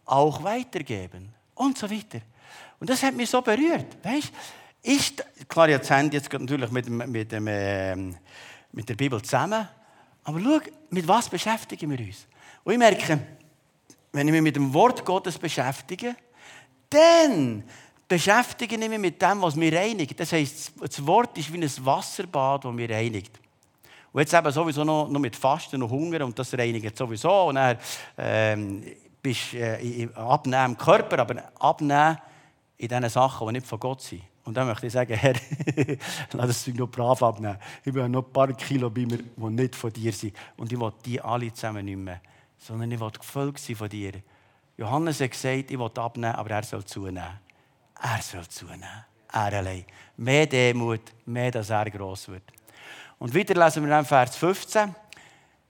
auch 0.05 0.43
weitergeben 0.43 1.33
und 1.53 1.77
so 1.77 1.89
weiter. 1.89 2.19
Und 2.79 2.89
das 2.89 3.03
hat 3.03 3.15
mich 3.15 3.29
so 3.29 3.41
berührt. 3.41 3.85
Weißt? 4.03 4.31
Ich, 4.81 5.13
klar, 5.47 5.69
jetzt 5.69 5.89
haben 5.89 6.11
jetzt 6.11 6.31
natürlich 6.31 6.71
mit, 6.71 6.85
dem, 6.85 6.97
mit, 6.97 7.31
dem, 7.31 7.47
äh, 7.47 7.95
mit 8.75 8.89
der 8.89 8.95
Bibel 8.95 9.21
zusammen. 9.21 9.67
Aber 10.23 10.39
schau, 10.39 10.59
mit 10.89 11.07
was 11.07 11.29
beschäftigen 11.29 11.89
wir 11.89 11.99
uns? 11.99 12.27
Und 12.63 12.73
ich 12.73 12.79
merke, 12.79 13.19
wenn 14.11 14.27
ich 14.27 14.31
mich 14.31 14.41
mit 14.41 14.55
dem 14.55 14.73
Wort 14.73 15.05
Gottes 15.05 15.37
beschäftige, 15.37 16.15
dann 16.89 17.63
beschäftige 18.07 18.75
ich 18.75 18.89
mich 18.89 18.99
mit 18.99 19.21
dem, 19.21 19.41
was 19.41 19.55
mir 19.55 19.73
reinigt. 19.73 20.19
Das 20.19 20.31
heisst, 20.31 20.73
das 20.79 21.05
Wort 21.05 21.37
ist 21.37 21.51
wie 21.51 21.57
ein 21.57 21.85
Wasserbad, 21.85 22.65
das 22.65 22.73
mir 22.73 22.89
reinigt. 22.89 23.39
Und 24.11 24.21
jetzt 24.21 24.33
eben 24.33 24.51
sowieso 24.51 24.83
noch, 24.83 25.09
noch 25.09 25.19
mit 25.19 25.35
Fasten 25.35 25.81
und 25.81 25.89
Hunger 25.89 26.23
und 26.23 26.37
das 26.37 26.53
reinigt 26.53 26.97
sowieso. 26.97 27.47
Und 27.47 27.55
dann 27.55 27.77
ähm, 28.17 28.83
bist 29.21 29.53
du 29.53 29.57
äh, 29.57 30.07
abnehmen 30.15 30.71
im 30.71 30.77
Körper, 30.77 31.19
aber 31.19 31.51
abnehmen 31.59 32.17
in 32.77 32.87
diesen 32.87 33.09
Sachen, 33.09 33.47
die 33.47 33.53
nicht 33.53 33.67
von 33.67 33.79
Gott 33.79 34.01
sind. 34.01 34.21
Und 34.45 34.55
dann 34.55 34.67
möchte 34.67 34.87
ich 34.87 34.93
sagen, 34.93 35.13
Herr, 35.17 35.35
lass 36.33 36.47
das 36.47 36.63
Zeug 36.63 36.75
noch 36.75 36.87
brav 36.87 37.21
abnehmen. 37.21 37.57
Ich 37.83 37.93
habe 37.93 38.07
noch 38.07 38.25
ein 38.25 38.31
paar 38.31 38.53
Kilo 38.53 38.89
bei 38.89 39.05
mir, 39.05 39.17
die 39.17 39.49
nicht 39.49 39.75
von 39.75 39.91
dir 39.91 40.13
sind. 40.13 40.35
Und 40.55 40.71
ich 40.71 40.79
will 40.79 40.93
die 41.03 41.19
alle 41.19 41.51
zusammen 41.51 41.85
nicht 41.85 42.21
sondern 42.57 42.91
ich 42.91 42.99
will 42.99 43.11
gefolgt 43.11 43.59
sein 43.59 43.75
von 43.75 43.89
dir. 43.89 44.13
Johannes 44.77 45.21
hat 45.21 45.31
gesagt, 45.31 45.71
ich 45.71 45.79
will 45.79 45.91
abnehmen, 45.95 46.35
aber 46.35 46.49
er 46.51 46.63
soll 46.63 46.83
zunehmen. 46.83 47.39
Er 48.01 48.21
soll 48.21 48.47
zunehmen. 48.47 49.05
Er 49.31 49.53
allein. 49.53 49.85
Mehr 50.17 50.47
Demut, 50.47 51.01
mehr, 51.25 51.51
dass 51.51 51.69
er 51.69 51.89
groß 51.89 52.29
wird. 52.29 52.43
Und 53.19 53.33
wieder 53.33 53.53
lesen 53.55 53.83
wir 53.83 53.89
dann 53.89 54.05
Vers 54.05 54.35
15. 54.35 54.93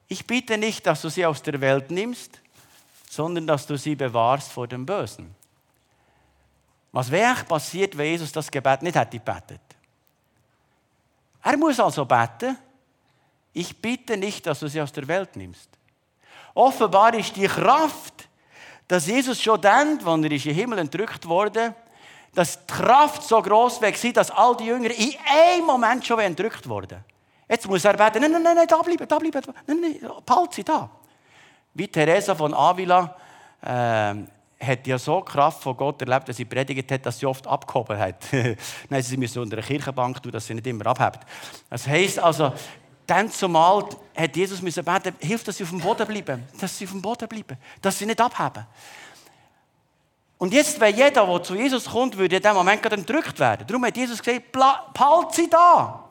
Ich 0.08 0.26
bitte 0.26 0.58
nicht, 0.58 0.86
dass 0.86 1.02
du 1.02 1.10
sie 1.10 1.26
aus 1.26 1.42
der 1.42 1.60
Welt 1.62 1.92
nimmst, 1.92 2.40
sondern 3.10 3.48
dass 3.48 3.68
du 3.68 3.78
sie 3.78 3.96
bewahrst 3.96 4.52
vor 4.52 4.68
dem 4.68 4.86
Bösen. 4.86 5.34
Was 6.96 7.12
wäre 7.12 7.44
passiert, 7.44 7.98
wenn 7.98 8.06
Jesus 8.06 8.32
das 8.32 8.50
Gebet 8.50 8.82
nicht 8.82 8.96
hätte 8.96 9.20
gebetet? 9.20 9.60
Er 11.44 11.58
muss 11.58 11.78
also 11.78 12.06
beten, 12.06 12.58
ich 13.52 13.76
bitte 13.82 14.16
nicht, 14.16 14.48
dass 14.48 14.62
du 14.62 14.70
sie 14.70 14.80
aus 14.80 14.94
der 14.94 15.06
Welt 15.06 15.36
nimmst. 15.36 15.68
Offenbar 16.54 17.14
ist 17.16 17.36
die 17.36 17.48
Kraft, 17.48 18.30
dass 18.88 19.08
Jesus 19.08 19.42
schon 19.42 19.60
dann, 19.60 19.98
als 19.98 20.06
er 20.06 20.14
in 20.14 20.22
den 20.22 20.40
Himmel 20.40 20.80
entrückt 20.80 21.28
wurde, 21.28 21.76
dass 22.34 22.66
die 22.66 22.74
Kraft 22.74 23.24
so 23.24 23.42
groß 23.42 23.82
war, 23.82 23.92
dass 24.14 24.32
all 24.32 24.56
die 24.56 24.68
Jünger 24.68 24.92
in 24.92 25.16
einem 25.30 25.66
Moment 25.66 26.06
schon 26.06 26.20
entrückt 26.20 26.66
wurden. 26.70 27.04
Jetzt 27.50 27.68
muss 27.68 27.84
er 27.84 27.98
beten, 27.98 28.22
nein, 28.22 28.32
nein, 28.32 28.42
nein, 28.42 28.56
nein 28.56 28.68
da 28.68 28.82
bleiben, 28.82 29.06
da 29.06 29.20
bleiben, 29.20 29.42
nein, 29.68 29.82
nein, 29.82 30.12
behalte 30.26 30.56
sie 30.56 30.64
da. 30.64 30.90
Wie 31.74 31.90
Teresa 31.90 32.34
von 32.34 32.54
Avila 32.54 33.18
äh, 33.62 34.16
hat 34.60 34.88
ja 34.88 34.98
so 34.98 35.22
Kraft 35.22 35.62
von 35.64 35.76
Gott 35.76 36.02
erlebt, 36.02 36.30
dass 36.30 36.38
sie 36.38 36.46
predigt 36.46 36.92
hat, 36.92 37.06
dass 37.06 37.20
sie 37.20 37.26
oft 37.26 37.46
abgehoben 37.46 37.98
hat. 37.98 38.24
nein, 38.90 39.02
sie 39.02 39.18
müssen 39.18 39.42
unter 39.42 39.58
einer 39.58 39.66
Kirchenbank 39.66 40.22
tun, 40.22 40.32
dass 40.32 40.48
sie 40.48 40.54
nicht 40.54 40.68
immer 40.68 40.88
abhebt. 40.88 41.20
Das 41.70 41.88
heisst 41.88 42.20
also, 42.20 42.54
dann 43.06 43.30
zumal 43.30 43.86
hat 44.16 44.36
Jesus 44.36 44.62
müssen 44.62 44.84
beten, 44.84 45.14
hilft, 45.20 45.48
dass 45.48 45.58
sie 45.58 45.64
auf 45.64 45.70
dem 45.70 45.80
Boden 45.80 46.08
bleiben, 46.08 46.44
dass 46.60 46.78
sie 46.78 46.86
auf 46.86 46.92
dem 46.92 47.02
Boden 47.02 47.28
bleiben, 47.28 47.58
dass 47.82 48.00
sie 48.00 48.06
nicht 48.06 48.20
abheben. 48.20 48.66
Und 50.38 50.54
jetzt, 50.54 50.80
wenn 50.80 50.96
jeder, 50.96 51.26
der 51.26 51.44
zu 51.44 51.56
Jesus 51.56 51.86
kommt, 51.86 52.18
würde 52.18 52.36
in 52.36 52.42
diesem 52.42 52.58
Moment 52.58 52.82
gerade 52.82 52.96
entrückt 52.96 53.40
werden. 53.40 53.66
Darum 53.68 53.86
hat 53.86 53.96
Jesus 53.96 54.22
gesagt, 54.22 54.52
behalt 54.52 55.34
sie 55.34 55.50
da. 55.50 56.05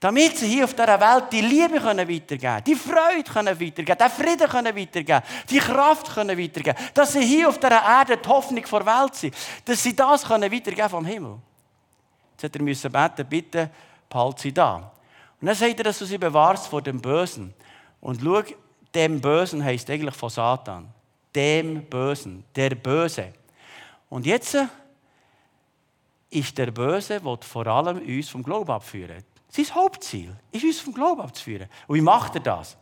Damit 0.00 0.36
sie 0.36 0.48
hier 0.48 0.64
auf 0.64 0.74
dieser 0.74 1.00
Welt 1.00 1.24
die 1.32 1.40
Liebe 1.40 1.80
können 1.80 2.08
weitergeben 2.08 2.62
die 2.64 2.74
Freude 2.74 3.30
können 3.30 3.60
weitergeben 3.60 3.98
den 3.98 4.10
Frieden 4.10 4.48
können 4.48 4.76
weitergeben 4.76 5.22
die 5.48 5.58
Kraft 5.58 6.12
können 6.12 6.38
weitergeben 6.38 6.78
dass 6.92 7.12
sie 7.12 7.24
hier 7.24 7.48
auf 7.48 7.58
dieser 7.58 7.82
Erde 7.82 8.16
die 8.18 8.28
Hoffnung 8.28 8.66
vor 8.66 8.84
Welt 8.84 9.14
sind, 9.14 9.34
dass 9.64 9.82
sie 9.82 9.96
das 9.96 10.24
können 10.24 10.52
weitergeben 10.52 10.90
vom 10.90 11.04
Himmel. 11.04 11.38
Jetzt 12.32 12.44
hat 12.44 12.56
er 12.56 12.62
müssen 12.62 12.92
beten, 12.92 13.26
bitte 13.26 13.70
behalt 14.08 14.38
sie 14.40 14.52
da. 14.52 14.92
Und 15.40 15.46
dann 15.46 15.54
sagt 15.54 15.78
er, 15.78 15.84
dass 15.84 15.98
du 15.98 16.04
sie 16.04 16.18
bewahrst 16.18 16.66
vor 16.66 16.82
dem 16.82 17.00
Bösen. 17.00 17.54
Und 18.00 18.20
schau, 18.22 18.42
dem 18.94 19.20
Bösen 19.20 19.64
heißt 19.64 19.88
eigentlich 19.90 20.14
von 20.14 20.30
Satan. 20.30 20.88
Dem 21.34 21.84
Bösen, 21.84 22.44
der 22.54 22.70
Böse. 22.70 23.32
Und 24.08 24.26
jetzt 24.26 24.56
ist 26.30 26.58
der 26.58 26.70
Böse, 26.70 27.20
der 27.20 27.38
vor 27.40 27.66
allem 27.66 27.98
uns 27.98 28.28
vom 28.28 28.42
Glauben 28.42 28.70
abführen. 28.70 29.24
Sein 29.54 29.74
Hauptziel 29.74 30.34
ist, 30.50 30.64
uns 30.64 30.80
vom 30.80 30.94
Glauben 30.94 31.20
abzuführen. 31.20 31.68
Und 31.86 31.96
wie 31.96 32.00
macht 32.00 32.34
er 32.34 32.40
das? 32.40 32.76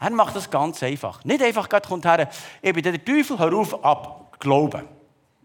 Er 0.00 0.10
macht 0.10 0.34
das 0.34 0.50
ganz 0.50 0.82
einfach. 0.82 1.24
Nicht 1.24 1.42
einfach, 1.42 1.68
Gott 1.68 1.86
kommt 1.86 2.04
her, 2.04 2.28
ich 2.60 2.72
der 2.72 3.04
Teufel, 3.04 3.38
hör 3.38 3.54
auf, 3.54 3.84
ab, 3.84 4.36
glauben. 4.40 4.88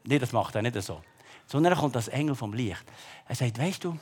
Nee, 0.04 0.18
das 0.20 0.32
macht 0.32 0.56
er 0.56 0.62
nicht 0.62 0.82
so. 0.82 1.02
Sondern 1.46 1.74
er 1.74 1.80
kommt 1.80 1.96
als 1.96 2.08
Engel 2.08 2.36
vom 2.36 2.54
Licht. 2.54 2.84
Er 3.28 3.36
sagt, 3.36 3.60
weißt 3.60 3.84
du, 3.84 3.98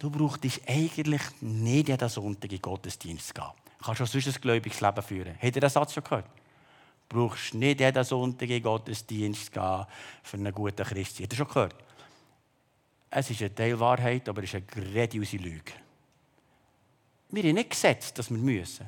Du 0.00 0.08
brauchst 0.08 0.42
eigentlich 0.66 1.20
nicht 1.42 1.88
jeden 1.88 2.08
Sonntag 2.08 2.44
in 2.44 2.56
den 2.56 2.62
Gottesdienst 2.62 3.34
gehen. 3.34 3.44
Du 3.78 3.84
kannst 3.84 4.00
auch 4.00 4.06
sonst 4.06 4.28
ein 4.28 4.40
gläubiges 4.40 4.80
Leben 4.80 5.02
führen. 5.02 5.34
Habt 5.34 5.56
ihr 5.56 5.60
den 5.60 5.68
Satz 5.68 5.92
schon 5.92 6.02
gehört? 6.02 6.24
Du 7.06 7.18
brauchst 7.18 7.52
nicht 7.52 7.80
jeden 7.80 8.04
Sonntag 8.04 8.48
in 8.48 8.48
den 8.48 8.62
Gottesdienst 8.62 9.52
gehen 9.52 9.86
für 10.22 10.36
einen 10.38 10.54
guten 10.54 10.86
Christ. 10.86 11.20
Habt 11.20 11.34
ihr 11.34 11.36
schon 11.36 11.48
gehört? 11.48 11.74
Es 13.10 13.28
ist 13.28 13.40
eine 13.40 13.54
Teil 13.54 13.78
Wahrheit, 13.78 14.28
aber 14.28 14.42
es 14.44 14.54
ist 14.54 14.54
eine 14.54 14.64
grandiose 14.64 15.36
Lüge. 15.36 15.72
Wir 17.30 17.42
haben 17.42 17.54
nicht 17.54 17.70
gesetzt, 17.70 18.18
dass 18.18 18.30
wir 18.30 18.38
müssen. 18.38 18.86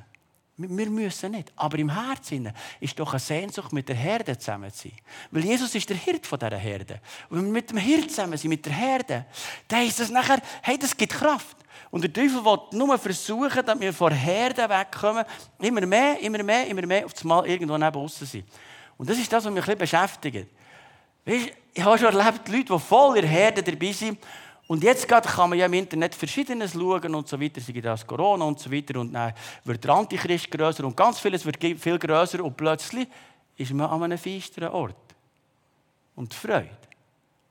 Wir 0.57 0.91
müssen 0.91 1.33
nicht. 1.33 1.53
Aber 1.57 1.79
im 1.79 1.89
Herzen 1.89 2.53
ist 2.79 2.99
doch 2.99 3.11
eine 3.11 3.19
Sehnsucht, 3.19 3.73
mit 3.73 3.89
der 3.89 3.97
Herde 3.97 4.39
zusammen 4.39 4.71
zu 4.71 4.89
sein. 4.89 4.93
Weil 5.31 5.45
Jesus 5.45 5.75
ist 5.75 5.89
der 5.89 5.97
Hirt 5.97 6.27
von 6.27 6.39
dieser 6.39 6.57
Herde. 6.57 7.01
Und 7.31 7.39
wenn 7.39 7.47
wir 7.47 7.53
mit 7.53 7.71
dem 7.71 7.79
Hirt 7.79 8.11
zusammen 8.11 8.37
sind, 8.37 8.51
mit 8.51 8.65
der 8.65 8.73
Herde, 8.73 9.27
dann 9.67 9.87
ist 9.87 9.99
das 9.99 10.11
nachher, 10.11 10.41
hey, 10.63 10.79
das 10.79 10.97
gibt 10.97 11.13
Kraft. 11.13 11.57
Und 11.91 12.03
der 12.03 12.13
Teufel 12.13 12.45
will 12.45 12.59
nur 12.73 12.99
versuchen, 12.99 13.65
dass 13.65 13.81
wir 13.81 13.93
von 13.93 14.13
Herden 14.13 14.69
wegkommen. 14.69 15.25
Immer 15.59 15.87
mehr, 15.87 16.21
immer 16.21 16.43
mehr, 16.43 16.67
immer 16.67 16.87
mehr, 16.87 17.07
auf 17.07 17.13
einmal 17.23 17.47
irgendwo 17.47 17.77
neben 17.77 17.97
uns 17.97 18.19
sind. 18.19 18.45
Und 18.99 19.09
das 19.09 19.19
ist 19.19 19.33
das, 19.33 19.45
was 19.45 19.53
mich 19.53 19.63
ein 19.63 19.79
bisschen 19.79 19.79
beschäftigt. 19.79 20.49
Weißt, 21.25 21.53
ich 21.75 21.85
habe 21.85 21.99
schon 21.99 22.15
erlebt, 22.15 22.49
Leute, 22.49 22.73
die 22.73 22.79
voll 22.79 23.19
in 23.19 23.27
Herde 23.27 23.63
dabei 23.63 23.93
sind 23.93 24.19
und 24.67 24.83
jetzt 24.83 25.07
gerade 25.07 25.29
kann 25.29 25.51
man 25.51 25.59
ja 25.59 25.67
im 25.67 25.75
Internet 25.75 26.15
Verschiedenes 26.15 26.73
schauen 26.73 27.15
und 27.15 27.29
so 27.29 27.41
weiter, 27.41 27.61
sei 27.61 27.73
das 27.81 28.07
Corona 28.07 28.45
und 28.45 28.59
so 28.59 28.73
weiter. 28.73 28.99
Und 29.01 29.13
dann 29.13 29.35
wird 29.65 29.85
der 29.85 29.91
Antichrist 29.93 30.51
größer 30.51 30.85
und 30.85 30.97
ganz 30.97 31.19
vieles 31.19 31.45
wird 31.45 31.59
viel 31.61 31.99
größer 31.99 32.43
und 32.43 32.57
plötzlich 32.57 33.09
ist 33.57 33.73
man 33.73 33.91
an 33.91 34.03
einem 34.03 34.19
feisteren 34.19 34.71
Ort. 34.71 34.97
Und 36.15 36.33
die 36.33 36.37
Freude 36.37 36.71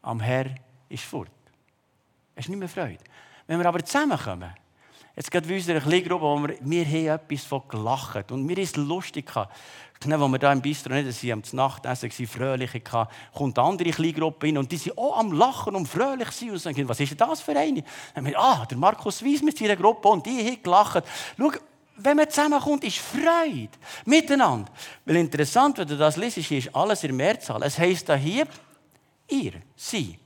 am 0.02 0.20
Herr 0.20 0.48
ist 0.90 1.04
fort. 1.04 1.30
Es 2.36 2.46
ist 2.46 2.50
nicht 2.50 2.60
mehr 2.60 2.70
Freude. 2.70 3.04
Wenn 3.48 3.60
wir 3.60 3.66
aber 3.68 3.84
zusammenkommen, 3.84 4.54
jetzt 5.15 5.32
geht 5.32 5.45
in 5.45 5.56
unserer 5.56 5.80
Kleingruppe, 5.80 6.24
wo 6.24 6.39
wir, 6.39 6.58
wir 6.60 6.86
haben 6.86 7.21
etwas 7.21 7.45
von 7.45 7.62
gelacht 7.67 8.32
und 8.32 8.45
mir 8.45 8.58
ist 8.58 8.78
lustig 8.78 9.28
gehabt. 9.28 9.56
Dann, 10.00 10.19
wo 10.19 10.28
wir 10.28 10.39
da 10.39 10.52
im 10.52 10.62
Bistro 10.62 10.93
nicht 10.93 11.12
sind, 11.13 11.32
am 11.32 11.43
Nachtessen 11.52 12.10
waren, 12.10 12.28
fröhlich 12.28 12.74
hatten, 12.74 13.13
kommt 13.34 13.60
eine 13.60 13.67
andere 13.67 13.91
Kleingruppe 13.91 14.47
hin 14.47 14.58
und 14.58 14.71
die 14.71 14.78
sind 14.78 14.97
auch 14.97 15.19
am 15.19 15.32
Lachen 15.32 15.76
und 15.76 15.88
fröhlich 15.88 16.32
sind 16.32 16.52
und 16.52 16.58
sagen, 16.58 16.89
was 16.89 17.00
ist 17.00 17.21
das 17.21 17.41
für 17.41 17.56
eine? 17.56 17.84
Dann 18.15 18.26
wir, 18.26 18.39
ah, 18.39 18.65
der 18.65 18.78
Markus 18.78 19.24
Weiss 19.24 19.43
mit 19.43 19.58
seiner 19.58 19.76
Gruppe 19.76 20.08
und 20.08 20.26
die 20.26 20.39
haben 20.39 20.63
gelacht. 20.63 21.04
Schau, 21.38 21.52
wenn 21.97 22.17
man 22.17 22.30
zusammenkommt, 22.30 22.84
ist 22.84 22.97
Freude 22.97 23.69
miteinander. 24.06 24.71
Weil 25.06 25.17
interessant, 25.17 25.78
wenn 25.78 25.88
du 25.88 25.97
das 25.97 26.17
liest, 26.17 26.38
ist 26.38 26.76
alles 26.76 27.04
in 27.04 27.15
Mehrzahl. 27.15 27.62
Es 27.62 27.78
heisst 27.78 28.10
da 28.10 28.15
hier, 28.15 28.47
ihr, 29.28 29.54
sie. 29.76 30.17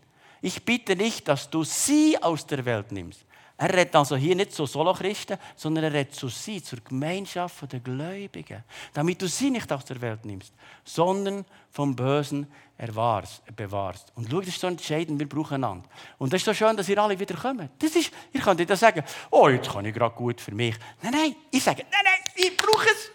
Ich 0.41 0.63
bitte 0.63 0.95
nicht, 0.95 1.27
dass 1.27 1.49
du 1.49 1.63
sie 1.63 2.21
aus 2.21 2.45
der 2.45 2.63
Welt 2.63 2.91
nimmst. 2.91 3.24
Er 3.57 3.73
redet 3.73 3.95
also 3.95 4.17
hier 4.17 4.35
nicht 4.35 4.51
zu 4.51 4.65
Solo-Christen, 4.65 5.37
sondern 5.55 5.85
er 5.85 5.93
redet 5.93 6.13
zu 6.13 6.27
sie, 6.27 6.61
zur 6.61 6.79
Gemeinschaft 6.81 7.71
der 7.71 7.79
Gläubigen. 7.79 8.63
Damit 8.93 9.21
du 9.21 9.27
sie 9.27 9.49
nicht 9.49 9.71
aus 9.71 9.85
der 9.85 10.01
Welt 10.01 10.25
nimmst, 10.25 10.53
sondern 10.83 11.45
vom 11.71 11.95
Bösen 11.95 12.47
bewahrst. 13.55 14.11
Und 14.15 14.27
schau, 14.29 14.39
das 14.39 14.49
ist 14.49 14.59
so 14.59 14.67
entscheidend, 14.67 15.19
wir 15.19 15.29
brauchen 15.29 15.55
einander. 15.55 15.87
Und 16.17 16.33
das 16.33 16.41
ist 16.41 16.45
so 16.45 16.53
schön, 16.53 16.75
dass 16.75 16.89
ihr 16.89 17.01
alle 17.01 17.17
wieder 17.17 17.35
kommt. 17.35 17.69
Das 17.79 17.95
ist, 17.95 18.11
ihr 18.33 18.41
könnt 18.41 18.59
nicht 18.59 18.75
sagen, 18.75 19.03
oh, 19.31 19.47
jetzt 19.47 19.71
kann 19.71 19.85
ich 19.85 19.93
gerade 19.93 20.15
gut 20.15 20.41
für 20.41 20.53
mich. 20.53 20.75
Nein, 21.01 21.13
nein, 21.13 21.35
ich 21.49 21.63
sage, 21.63 21.85
nein, 21.89 22.01
nein, 22.03 22.33
ich 22.35 22.57
brauche 22.57 22.89
es. 22.89 23.11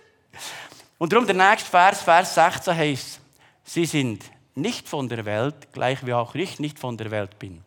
Und 0.96 1.12
darum 1.12 1.26
der 1.26 1.34
nächste 1.34 1.68
Vers, 1.68 2.02
Vers 2.02 2.34
16 2.34 2.74
heißt, 2.74 3.20
sie 3.64 3.84
sind 3.84 4.24
nicht 4.54 4.88
von 4.88 5.08
der 5.08 5.24
Welt, 5.26 5.72
gleich 5.72 6.04
wie 6.06 6.14
auch 6.14 6.34
ich 6.34 6.58
nicht 6.58 6.78
von 6.78 6.96
der 6.96 7.10
Welt 7.10 7.38
bin. 7.38 7.62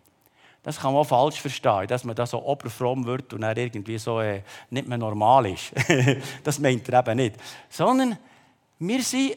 Das 0.63 0.79
kann 0.79 0.93
man 0.93 1.01
auch 1.01 1.07
falsch 1.07 1.41
verstehen, 1.41 1.87
dass 1.87 2.05
man 2.05 2.15
da 2.15 2.25
so 2.25 2.41
oberfromm 2.41 3.05
wird 3.05 3.33
und 3.33 3.41
dann 3.41 3.55
irgendwie 3.55 3.97
so 3.97 4.21
äh, 4.21 4.41
nicht 4.69 4.87
mehr 4.87 4.97
normal 4.97 5.47
ist. 5.47 5.73
das 6.43 6.57
meint 6.57 6.87
er 6.87 6.99
eben 6.99 7.17
nicht. 7.17 7.35
Sondern 7.69 8.17
wir 8.79 9.03
sind 9.03 9.35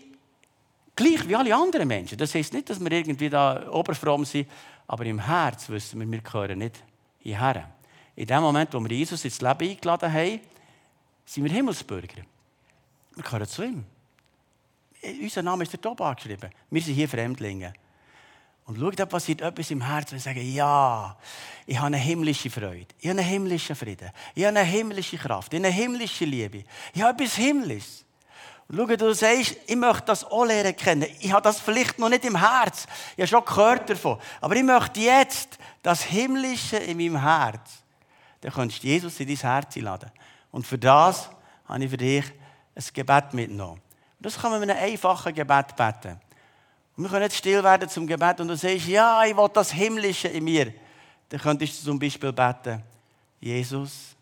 gleich 0.94 1.28
wie 1.28 1.34
alle 1.34 1.54
anderen 1.54 1.88
Menschen. 1.88 2.16
Das 2.16 2.32
heißt 2.32 2.52
nicht, 2.52 2.70
dass 2.70 2.80
wir 2.80 2.92
irgendwie 2.92 3.28
da 3.28 3.68
oberfromm 3.70 4.24
sind, 4.24 4.48
aber 4.86 5.04
im 5.04 5.18
Herz 5.18 5.68
wissen 5.68 5.98
wir, 5.98 6.10
wir 6.10 6.20
gehören 6.20 6.58
nicht 6.58 6.82
hierher. 7.18 7.70
In 8.14 8.26
dem 8.26 8.40
Moment, 8.40 8.72
wo 8.72 8.80
wir 8.80 8.96
Jesus 8.96 9.24
ins 9.24 9.40
Leben 9.40 9.68
eingeladen 9.68 10.12
haben, 10.12 10.40
sind 11.24 11.44
wir 11.44 11.52
Himmelsbürger. 11.52 12.22
Wir 13.16 13.22
gehören 13.24 13.46
zu 13.46 13.64
ihm. 13.64 13.84
Unser 15.22 15.42
Name 15.42 15.64
ist 15.64 15.72
der 15.72 15.80
Tob 15.80 16.00
angeschrieben. 16.00 16.50
Wir 16.70 16.82
sind 16.82 16.94
hier 16.94 17.08
Fremdlinge. 17.08 17.74
Und 18.66 18.78
schau, 18.80 18.90
da 18.90 19.06
passiert 19.06 19.40
etwas 19.42 19.70
im 19.70 19.80
Herzen, 19.80 20.16
und 20.16 20.20
sagen, 20.20 20.42
ja, 20.52 21.16
ich 21.66 21.76
habe 21.76 21.86
eine 21.86 21.98
himmlische 21.98 22.50
Freude, 22.50 22.86
ich 22.98 23.08
habe 23.08 23.20
einen 23.20 23.28
himmlischen 23.28 23.76
Frieden, 23.76 24.10
ich 24.34 24.44
habe 24.44 24.58
eine 24.58 24.68
himmlische 24.68 25.16
Kraft, 25.16 25.52
ich 25.52 25.60
habe 25.60 25.68
eine 25.68 25.74
himmlische 25.74 26.24
Liebe, 26.24 26.64
ich 26.92 27.00
habe 27.00 27.22
etwas 27.22 27.36
Himmlisches. 27.36 28.04
Und 28.68 28.76
schau, 28.76 28.86
du 28.86 29.14
sagst, 29.14 29.56
ich 29.66 29.76
möchte 29.76 30.06
das 30.06 30.24
auch 30.24 30.44
lernen 30.44 30.74
kennen. 30.74 31.06
Ich 31.20 31.30
habe 31.30 31.42
das 31.42 31.60
vielleicht 31.60 32.00
noch 32.00 32.08
nicht 32.08 32.24
im 32.24 32.36
Herz, 32.36 32.88
ich 33.16 33.22
habe 33.22 33.28
schon 33.28 33.44
gehört 33.44 33.88
davon, 33.88 34.18
aber 34.40 34.56
ich 34.56 34.64
möchte 34.64 34.98
jetzt 34.98 35.58
das 35.82 36.02
Himmlische 36.02 36.78
in 36.78 36.96
meinem 36.98 37.22
Herz. 37.22 37.84
Dann 38.40 38.52
kannst 38.52 38.82
du 38.82 38.88
Jesus 38.88 39.20
in 39.20 39.28
dein 39.28 39.36
Herz 39.36 39.76
einladen. 39.76 40.10
Und 40.50 40.66
für 40.66 40.78
das 40.78 41.30
habe 41.66 41.84
ich 41.84 41.90
für 41.90 41.96
dich 41.96 42.24
ein 42.74 42.84
Gebet 42.92 43.32
mitgenommen. 43.32 43.80
Und 44.18 44.26
das 44.26 44.36
kann 44.36 44.50
man 44.50 44.58
mit 44.58 44.70
einem 44.70 44.82
einfachen 44.82 45.32
Gebet 45.32 45.76
beten. 45.76 46.20
Und 46.96 47.04
wir 47.04 47.10
können 47.10 47.24
jetzt 47.24 47.36
still 47.36 47.62
werden 47.62 47.88
zum 47.88 48.06
Gebet 48.06 48.40
und 48.40 48.48
du 48.48 48.56
sagst, 48.56 48.86
ja, 48.86 49.22
ich 49.24 49.36
will 49.36 49.48
das 49.52 49.70
Himmlische 49.70 50.28
in 50.28 50.44
mir. 50.44 50.72
Dann 51.28 51.40
könntest 51.40 51.80
du 51.80 51.86
zum 51.86 51.98
Beispiel 51.98 52.32
beten, 52.32 52.82
Jesus, 53.40 54.16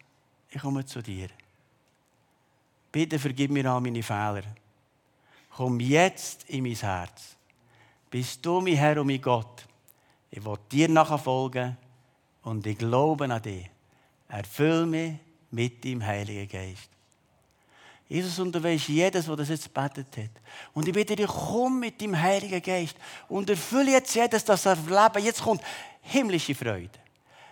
ich 0.50 0.60
komme 0.60 0.84
zu 0.84 1.00
dir. 1.00 1.28
Bitte 2.90 3.18
vergib 3.18 3.50
mir 3.50 3.70
all 3.70 3.80
meine 3.80 4.02
Fehler. 4.02 4.42
Komm 5.50 5.78
jetzt 5.80 6.48
in 6.48 6.64
mein 6.64 6.74
Herz. 6.74 7.36
Bist 8.10 8.44
du 8.44 8.60
mein 8.60 8.74
Herr 8.74 9.00
und 9.00 9.06
mein 9.06 9.20
Gott. 9.20 9.66
Ich 10.30 10.44
will 10.44 10.58
dir 10.70 10.88
nachfolgen 10.88 11.76
und 12.42 12.66
ich 12.66 12.78
glaube 12.78 13.24
an 13.24 13.42
dich. 13.42 13.70
Erfüll 14.28 14.86
mich 14.86 15.14
mit 15.50 15.84
deinem 15.84 16.04
Heiligen 16.04 16.48
Geist. 16.48 16.90
Jesus, 18.14 18.38
weißt, 18.38 18.88
jedes, 18.90 19.26
der 19.26 19.34
das 19.34 19.48
jetzt 19.48 19.74
betet 19.74 20.16
hat. 20.16 20.30
Und 20.72 20.86
ich 20.86 20.94
bitte 20.94 21.16
dich, 21.16 21.26
komm 21.26 21.80
mit 21.80 22.00
dem 22.00 22.16
Heiligen 22.16 22.62
Geist 22.62 22.94
und 23.28 23.50
erfülle 23.50 23.90
jetzt 23.90 24.14
jedes, 24.14 24.44
das 24.44 24.64
Leben 24.64 25.24
jetzt 25.24 25.42
kommt. 25.42 25.60
Himmlische 26.00 26.54
Freude, 26.54 26.96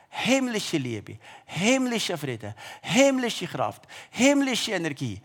himmlische 0.09 0.77
Liebe, 0.77 1.19
himmlischer 1.47 2.17
Frieden, 2.17 2.55
himmlische 2.81 3.49
Kraft, 3.49 3.83
himmlische 4.13 4.71
Energie. 4.71 5.21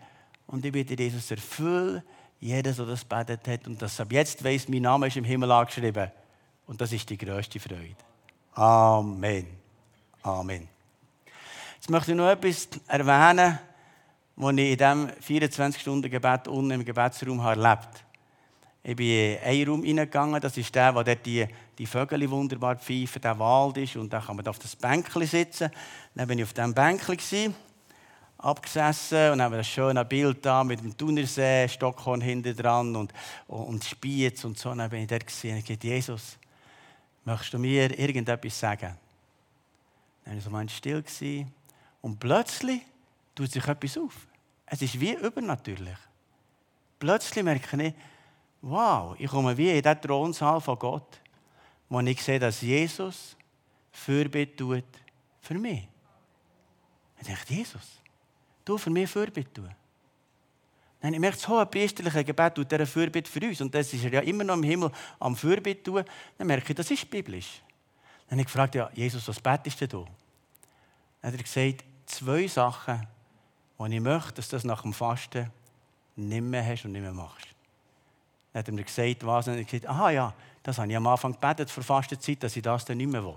Und 0.48 0.64
ich 0.64 0.72
bitte 0.72 1.00
Jesus, 1.00 1.30
erfülle 1.30 2.02
jedes, 2.40 2.74
der 2.74 2.86
das 2.86 3.04
betet 3.04 3.46
hat 3.46 3.66
und 3.68 3.80
das 3.80 4.00
ab 4.00 4.10
jetzt 4.10 4.42
weiß, 4.42 4.68
mein 4.68 4.82
Name 4.82 5.06
ist 5.06 5.18
im 5.18 5.24
Himmel 5.24 5.52
angeschrieben. 5.52 6.10
Und 6.66 6.80
das 6.80 6.90
ist 6.90 7.08
die 7.08 7.16
größte 7.16 7.60
Freude. 7.60 7.94
Amen. 8.54 9.46
Amen. 10.20 10.68
Jetzt 11.76 11.90
möchte 11.90 12.10
ich 12.10 12.16
noch 12.16 12.28
etwas 12.28 12.68
erwähnen 12.88 13.60
das 14.40 14.52
ich 14.52 14.70
in 14.70 14.76
diesem 14.76 15.08
24-Stunden-Gebet 15.08 16.46
unten 16.46 16.70
im 16.70 16.84
Gebetsraum 16.84 17.40
erlebt 17.40 17.66
habe. 17.66 18.08
Ich 18.84 18.94
bin 18.94 19.06
in 19.08 19.38
einen 19.42 19.68
Raum 19.68 19.82
hineingegangen, 19.82 20.40
das 20.40 20.56
ist 20.56 20.72
der, 20.74 20.94
wo 20.94 21.02
dort 21.02 21.26
die, 21.26 21.46
die 21.76 21.86
Vögel 21.86 22.30
wunderbar 22.30 22.76
pfeifen, 22.76 23.20
der 23.20 23.38
Wald 23.38 23.76
ist 23.78 23.96
und 23.96 24.12
da 24.12 24.20
kann 24.20 24.36
man 24.36 24.46
auf 24.46 24.60
das 24.60 24.76
Bänkchen 24.76 25.26
sitzen. 25.26 25.70
Dann 26.14 26.28
war 26.28 26.36
ich 26.36 26.42
auf 26.44 26.52
diesem 26.52 26.72
Bänkchen, 26.72 27.54
abgesessen 28.38 29.32
und 29.32 29.42
habe 29.42 29.56
ein 29.56 29.64
schönes 29.64 30.08
Bild 30.08 30.46
da 30.46 30.62
mit 30.62 30.80
dem 30.80 30.96
Thunersee, 30.96 31.68
Stockhorn 31.68 32.20
hinten 32.20 32.56
dran 32.56 32.94
und, 32.94 33.12
und 33.48 33.84
Spiez 33.84 34.44
und 34.44 34.56
so. 34.56 34.72
Dann 34.72 34.88
bin 34.88 35.02
ich 35.02 35.08
dort 35.08 35.26
gesehen 35.26 35.56
und 35.56 35.66
gesagt, 35.66 35.82
Jesus, 35.82 36.38
möchtest 37.24 37.54
du 37.54 37.58
mir 37.58 37.98
irgendetwas 37.98 38.60
sagen? 38.60 38.96
Dann 40.24 40.52
war 40.52 40.62
ich 40.62 40.70
so 40.70 41.02
still 41.02 41.46
und 42.00 42.20
plötzlich 42.20 42.82
tut 43.34 43.50
sich 43.50 43.66
etwas 43.66 43.98
auf. 43.98 44.27
Es 44.70 44.82
ist 44.82 45.00
wie 45.00 45.14
übernatürlich. 45.14 45.96
Plötzlich 46.98 47.44
merke 47.44 47.82
ich, 47.82 47.94
wow, 48.60 49.14
ich 49.18 49.30
komme 49.30 49.56
wie 49.56 49.70
in 49.70 49.82
den 49.82 50.00
Thronsaal 50.00 50.60
von 50.60 50.78
Gott, 50.78 51.20
wo 51.88 52.00
ich 52.00 52.22
sehe, 52.22 52.38
dass 52.38 52.60
Jesus 52.60 53.36
Fürbitte 53.90 54.56
tut 54.56 54.84
für 55.40 55.54
mich. 55.54 55.88
Ich 57.20 57.26
denke, 57.26 57.42
Jesus, 57.48 57.98
du 58.64 58.78
für 58.78 58.90
mich 58.90 59.10
Fürbitte 59.10 59.52
tun. 59.52 59.74
Nein, 61.00 61.14
ich 61.14 61.20
merke, 61.20 61.36
das 61.36 61.48
hohe 61.48 61.64
priesterliche 61.64 62.24
Gebet 62.24 62.54
tut 62.54 62.70
dieser 62.70 62.86
Fürbitte 62.86 63.30
für 63.30 63.40
uns. 63.40 63.60
Und 63.60 63.72
das 63.74 63.92
ist 63.92 64.04
er 64.04 64.12
ja 64.12 64.20
immer 64.20 64.44
noch 64.44 64.54
im 64.54 64.64
Himmel 64.64 64.90
am 65.20 65.36
Fürbitte 65.36 65.82
tun. 65.82 66.04
Dann 66.36 66.46
merke 66.46 66.70
ich, 66.70 66.76
das 66.76 66.90
ist 66.90 67.08
biblisch. 67.08 67.62
Dann 68.26 68.38
habe 68.38 68.40
ich 68.42 68.46
gefragt, 68.46 68.74
ja, 68.74 68.90
Jesus, 68.92 69.26
was 69.28 69.40
betest 69.40 69.80
du? 69.92 70.04
Dann 71.22 71.32
hat 71.32 71.38
er 71.38 71.42
gesagt, 71.42 71.84
zwei 72.06 72.46
Sachen 72.48 73.06
und 73.78 73.92
ich 73.92 74.00
möchte, 74.00 74.34
dass 74.34 74.48
du 74.48 74.56
das 74.56 74.64
nach 74.64 74.82
dem 74.82 74.92
Fasten 74.92 75.50
nicht 76.16 76.42
mehr 76.42 76.66
hast 76.66 76.84
und 76.84 76.92
nicht 76.92 77.00
mehr 77.00 77.12
machst. 77.12 77.46
Dann 78.52 78.60
hat 78.60 78.68
er 78.68 78.74
mir 78.74 78.84
gesagt, 78.84 79.24
was? 79.24 79.48
Und 79.48 79.58
ich 79.58 79.66
gesagt, 79.66 79.86
aha 79.86 80.10
ja, 80.10 80.34
das 80.62 80.78
habe 80.78 80.90
ich 80.90 80.96
am 80.96 81.06
Anfang 81.06 81.32
gebetet 81.32 81.70
für 81.70 81.82
Fastenzeit, 81.82 82.42
dass 82.42 82.56
ich 82.56 82.62
das 82.62 82.84
dann 82.84 82.98
nicht 82.98 83.10
mehr 83.10 83.24
will. 83.24 83.36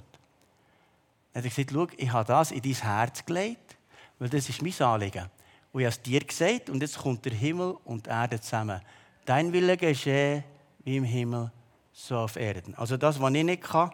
Dann 1.32 1.44
hat 1.44 1.46
er 1.46 1.50
gesagt, 1.50 1.72
schau, 1.72 1.88
ich 1.96 2.12
habe 2.12 2.28
das 2.28 2.52
in 2.52 2.62
dein 2.62 2.74
Herz 2.74 3.26
gelegt, 3.26 3.78
weil 4.20 4.30
das 4.30 4.50
ist 4.50 4.62
mein 4.62 4.82
Anliegen. 4.82 5.30
Und 5.72 5.82
ich 5.82 5.86
habe 5.86 5.96
es 5.96 6.02
dir 6.02 6.20
gesagt 6.22 6.70
und 6.70 6.82
jetzt 6.82 6.98
kommt 6.98 7.24
der 7.24 7.34
Himmel 7.34 7.78
und 7.86 8.08
die 8.08 8.10
Erde 8.10 8.42
zusammen. 8.42 8.82
Dein 9.26 9.54
Wille 9.54 9.78
geschehe 9.78 10.44
wie 10.84 10.98
im 10.98 11.04
Himmel, 11.04 11.52
so 11.94 12.18
auf 12.18 12.36
Erden. 12.36 12.74
Also 12.76 12.98
das, 12.98 13.22
was 13.22 13.34
ich 13.34 13.44
nicht 13.44 13.62
kann, 13.64 13.92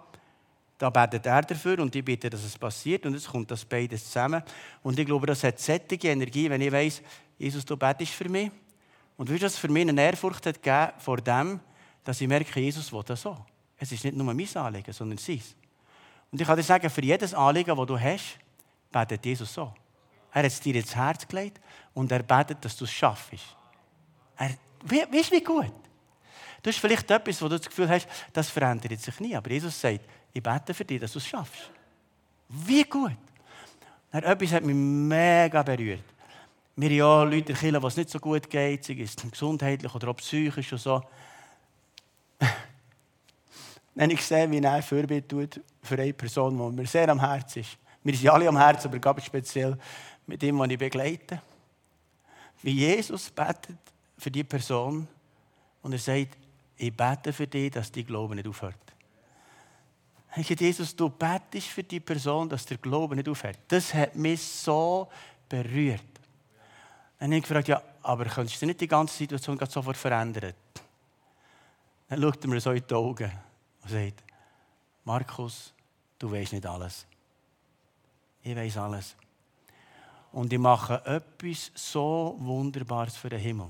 da 0.77 0.89
betet 0.89 1.25
er 1.25 1.41
dafür 1.41 1.79
und 1.79 1.95
ich 1.95 2.05
bitte, 2.05 2.29
dass 2.29 2.43
es 2.43 2.57
passiert 2.57 3.05
und 3.05 3.13
jetzt 3.13 3.29
kommt 3.29 3.49
das 3.49 3.65
beides 3.65 4.05
zusammen. 4.05 4.43
Und 4.83 4.99
ich 4.99 5.05
glaube, 5.05 5.25
das 5.25 5.43
hat 5.43 5.59
sättige 5.59 6.09
Energie, 6.09 6.49
wenn 6.49 6.61
ich 6.61 6.71
weiss, 6.71 7.01
Jesus, 7.37 7.65
du 7.65 7.75
betest 7.75 8.11
für 8.11 8.29
mich. 8.29 8.51
Und 9.15 9.31
wie 9.31 9.39
das 9.39 9.57
für 9.57 9.69
mich 9.69 9.87
eine 9.87 9.99
Ehrfurcht 9.99 10.45
hat 10.45 10.61
gegeben 10.61 10.91
vor 10.99 11.17
dem, 11.17 11.59
dass 12.03 12.21
ich 12.21 12.27
merke, 12.27 12.59
Jesus 12.59 12.93
will 12.93 13.03
das 13.03 13.21
so. 13.21 13.37
Es 13.77 13.91
ist 13.91 14.03
nicht 14.03 14.15
nur 14.15 14.31
mein 14.31 14.47
Anliegen, 14.55 14.93
sondern 14.93 15.17
sein. 15.17 15.41
Und 16.31 16.39
ich 16.39 16.45
kann 16.45 16.57
dir 16.57 16.63
sagen, 16.63 16.89
für 16.89 17.03
jedes 17.03 17.33
Anliegen, 17.33 17.75
das 17.75 17.85
du 17.87 17.99
hast, 17.99 18.37
betet 18.91 19.25
Jesus 19.25 19.53
so. 19.53 19.73
Er 20.31 20.43
hat 20.43 20.45
es 20.45 20.59
dir 20.59 20.75
ins 20.75 20.95
Herz 20.95 21.27
gelegt 21.27 21.59
und 21.93 22.11
er 22.11 22.21
betet, 22.21 22.63
dass 22.63 22.77
du 22.77 22.85
es 22.85 22.91
schaffst. 22.91 23.55
Er, 24.37 24.51
weißt 24.83 25.31
du, 25.31 25.35
wie 25.35 25.43
gut? 25.43 25.73
Du 26.61 26.69
hast 26.69 26.79
vielleicht 26.79 27.09
etwas, 27.09 27.41
wo 27.41 27.47
du 27.47 27.57
das 27.57 27.67
Gefühl 27.67 27.89
hast, 27.89 28.07
das 28.33 28.49
verändert 28.49 28.99
sich 28.99 29.19
nie. 29.19 29.35
Aber 29.35 29.49
Jesus 29.49 29.79
sagt, 29.79 30.01
ich 30.37 30.43
bete 30.43 30.73
für 30.73 30.85
dich, 30.85 31.01
dass 31.01 31.13
du 31.13 31.19
es 31.19 31.27
schaffst. 31.27 31.71
Wie 32.49 32.83
gut. 32.83 33.17
Dann 34.11 34.23
etwas 34.23 34.51
hat 34.51 34.63
mich 34.63 34.75
mega 34.75 35.63
berührt. 35.63 36.03
Wir 36.75 36.89
haben 36.89 36.95
ja 36.95 37.23
Leute 37.23 37.53
in 37.53 37.57
Kirche, 37.57 37.87
es 37.87 37.97
nicht 37.97 38.09
so 38.09 38.19
gut 38.19 38.47
geht, 38.49 38.85
sei 38.85 38.97
es 39.01 39.15
gesundheitlich 39.15 39.93
oder 39.93 40.09
auch 40.09 40.15
psychisch 40.17 40.71
und 40.71 40.77
so. 40.77 41.01
Wenn 43.95 44.11
ich 44.11 44.23
sehe, 44.23 44.49
wie 44.51 44.59
er 44.59 44.83
Fürbitte 44.83 45.27
tut 45.27 45.61
für 45.81 45.95
eine 45.95 46.13
Person, 46.13 46.55
die 46.55 46.81
mir 46.81 46.87
sehr 46.87 47.09
am 47.09 47.19
Herzen 47.19 47.61
ist. 47.61 47.77
Wir 48.03 48.15
sind 48.15 48.29
alle 48.29 48.47
am 48.47 48.57
Herzen, 48.57 48.89
aber 48.89 48.99
ganz 48.99 49.25
speziell 49.25 49.75
mit 50.27 50.41
dem, 50.41 50.59
den 50.59 50.69
ich 50.69 50.77
begleite. 50.77 51.41
Wie 52.61 52.71
Jesus 52.71 53.31
betet 53.31 53.77
für 54.17 54.29
die 54.29 54.43
Person 54.43 55.07
und 55.81 55.93
er 55.93 55.99
sagt, 55.99 56.37
ich 56.77 56.95
bete 56.95 57.33
für 57.33 57.47
dich, 57.47 57.71
dass 57.71 57.91
dein 57.91 58.05
Glaube 58.05 58.35
nicht 58.35 58.47
aufhört. 58.47 58.86
Jesus, 60.43 60.95
du 60.95 61.09
betest 61.09 61.67
für 61.67 61.83
die 61.83 61.99
Person, 61.99 62.47
dass 62.47 62.65
der 62.65 62.77
Glaube 62.77 63.15
nicht 63.15 63.27
aufhört. 63.27 63.59
Das 63.67 63.93
hat 63.93 64.15
mich 64.15 64.41
so 64.41 65.07
berührt. 65.49 66.03
Dann 67.19 67.29
habe 67.29 67.37
ich 67.37 67.43
gefragt, 67.43 67.67
ja, 67.67 67.81
aber 68.03 68.25
könntest 68.25 68.61
du 68.61 68.65
nicht 68.65 68.79
die 68.79 68.87
ganze 68.87 69.17
Situation 69.17 69.57
sofort 69.67 69.97
verändern? 69.97 70.53
Dann 72.09 72.21
schaut 72.21 72.43
er 72.43 72.49
mir 72.49 72.61
so 72.61 72.71
in 72.71 72.83
die 72.87 72.93
Augen 72.93 73.31
und 73.83 73.89
sagt, 73.89 74.23
Markus, 75.03 75.73
du 76.19 76.31
weißt 76.31 76.53
nicht 76.53 76.65
alles. 76.65 77.05
Ich 78.43 78.55
weiß 78.55 78.77
alles. 78.77 79.15
Und 80.31 80.53
ich 80.53 80.59
mache 80.59 81.03
etwas 81.05 81.71
so 81.73 82.35
Wunderbares 82.39 83.17
für 83.17 83.29
den 83.29 83.39
Himmel, 83.39 83.69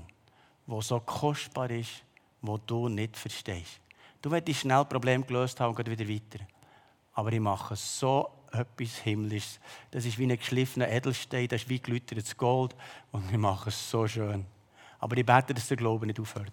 was 0.66 0.88
so 0.88 1.00
kostbar 1.00 1.70
ist, 1.70 2.02
wo 2.42 2.58
du 2.58 2.88
nicht 2.88 3.16
verstehst. 3.16 3.80
Du 4.20 4.30
willst 4.30 4.60
schnell 4.60 4.84
Problem 4.84 5.26
gelöst 5.26 5.58
haben 5.60 5.74
und 5.74 5.76
geht 5.76 5.98
wieder 5.98 6.12
weiter. 6.12 6.44
Aber 7.18 7.32
ich 7.32 7.40
mache 7.40 7.74
so 7.74 8.30
etwas 8.52 8.98
Himmlisches. 8.98 9.58
Das 9.90 10.04
ist 10.04 10.16
wie 10.18 10.26
ein 10.26 10.38
geschliffener 10.38 10.88
Edelstein, 10.88 11.48
das 11.48 11.62
ist 11.62 11.68
wie 11.68 11.80
geläutertes 11.80 12.36
Gold. 12.36 12.76
Und 13.10 13.28
ich 13.28 13.36
mache 13.36 13.70
es 13.70 13.90
so 13.90 14.06
schön. 14.06 14.46
Aber 15.00 15.16
ich 15.16 15.26
bete, 15.26 15.52
dass 15.52 15.66
der 15.66 15.78
Glaube 15.78 16.06
nicht 16.06 16.20
aufhört. 16.20 16.52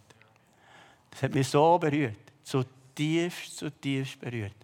Das 1.11 1.21
hat 1.21 1.35
mich 1.35 1.47
so 1.47 1.77
berührt. 1.77 2.17
So 2.43 2.63
tiefst, 2.95 3.59
so 3.59 3.69
tiefst 3.69 4.19
berührt. 4.19 4.55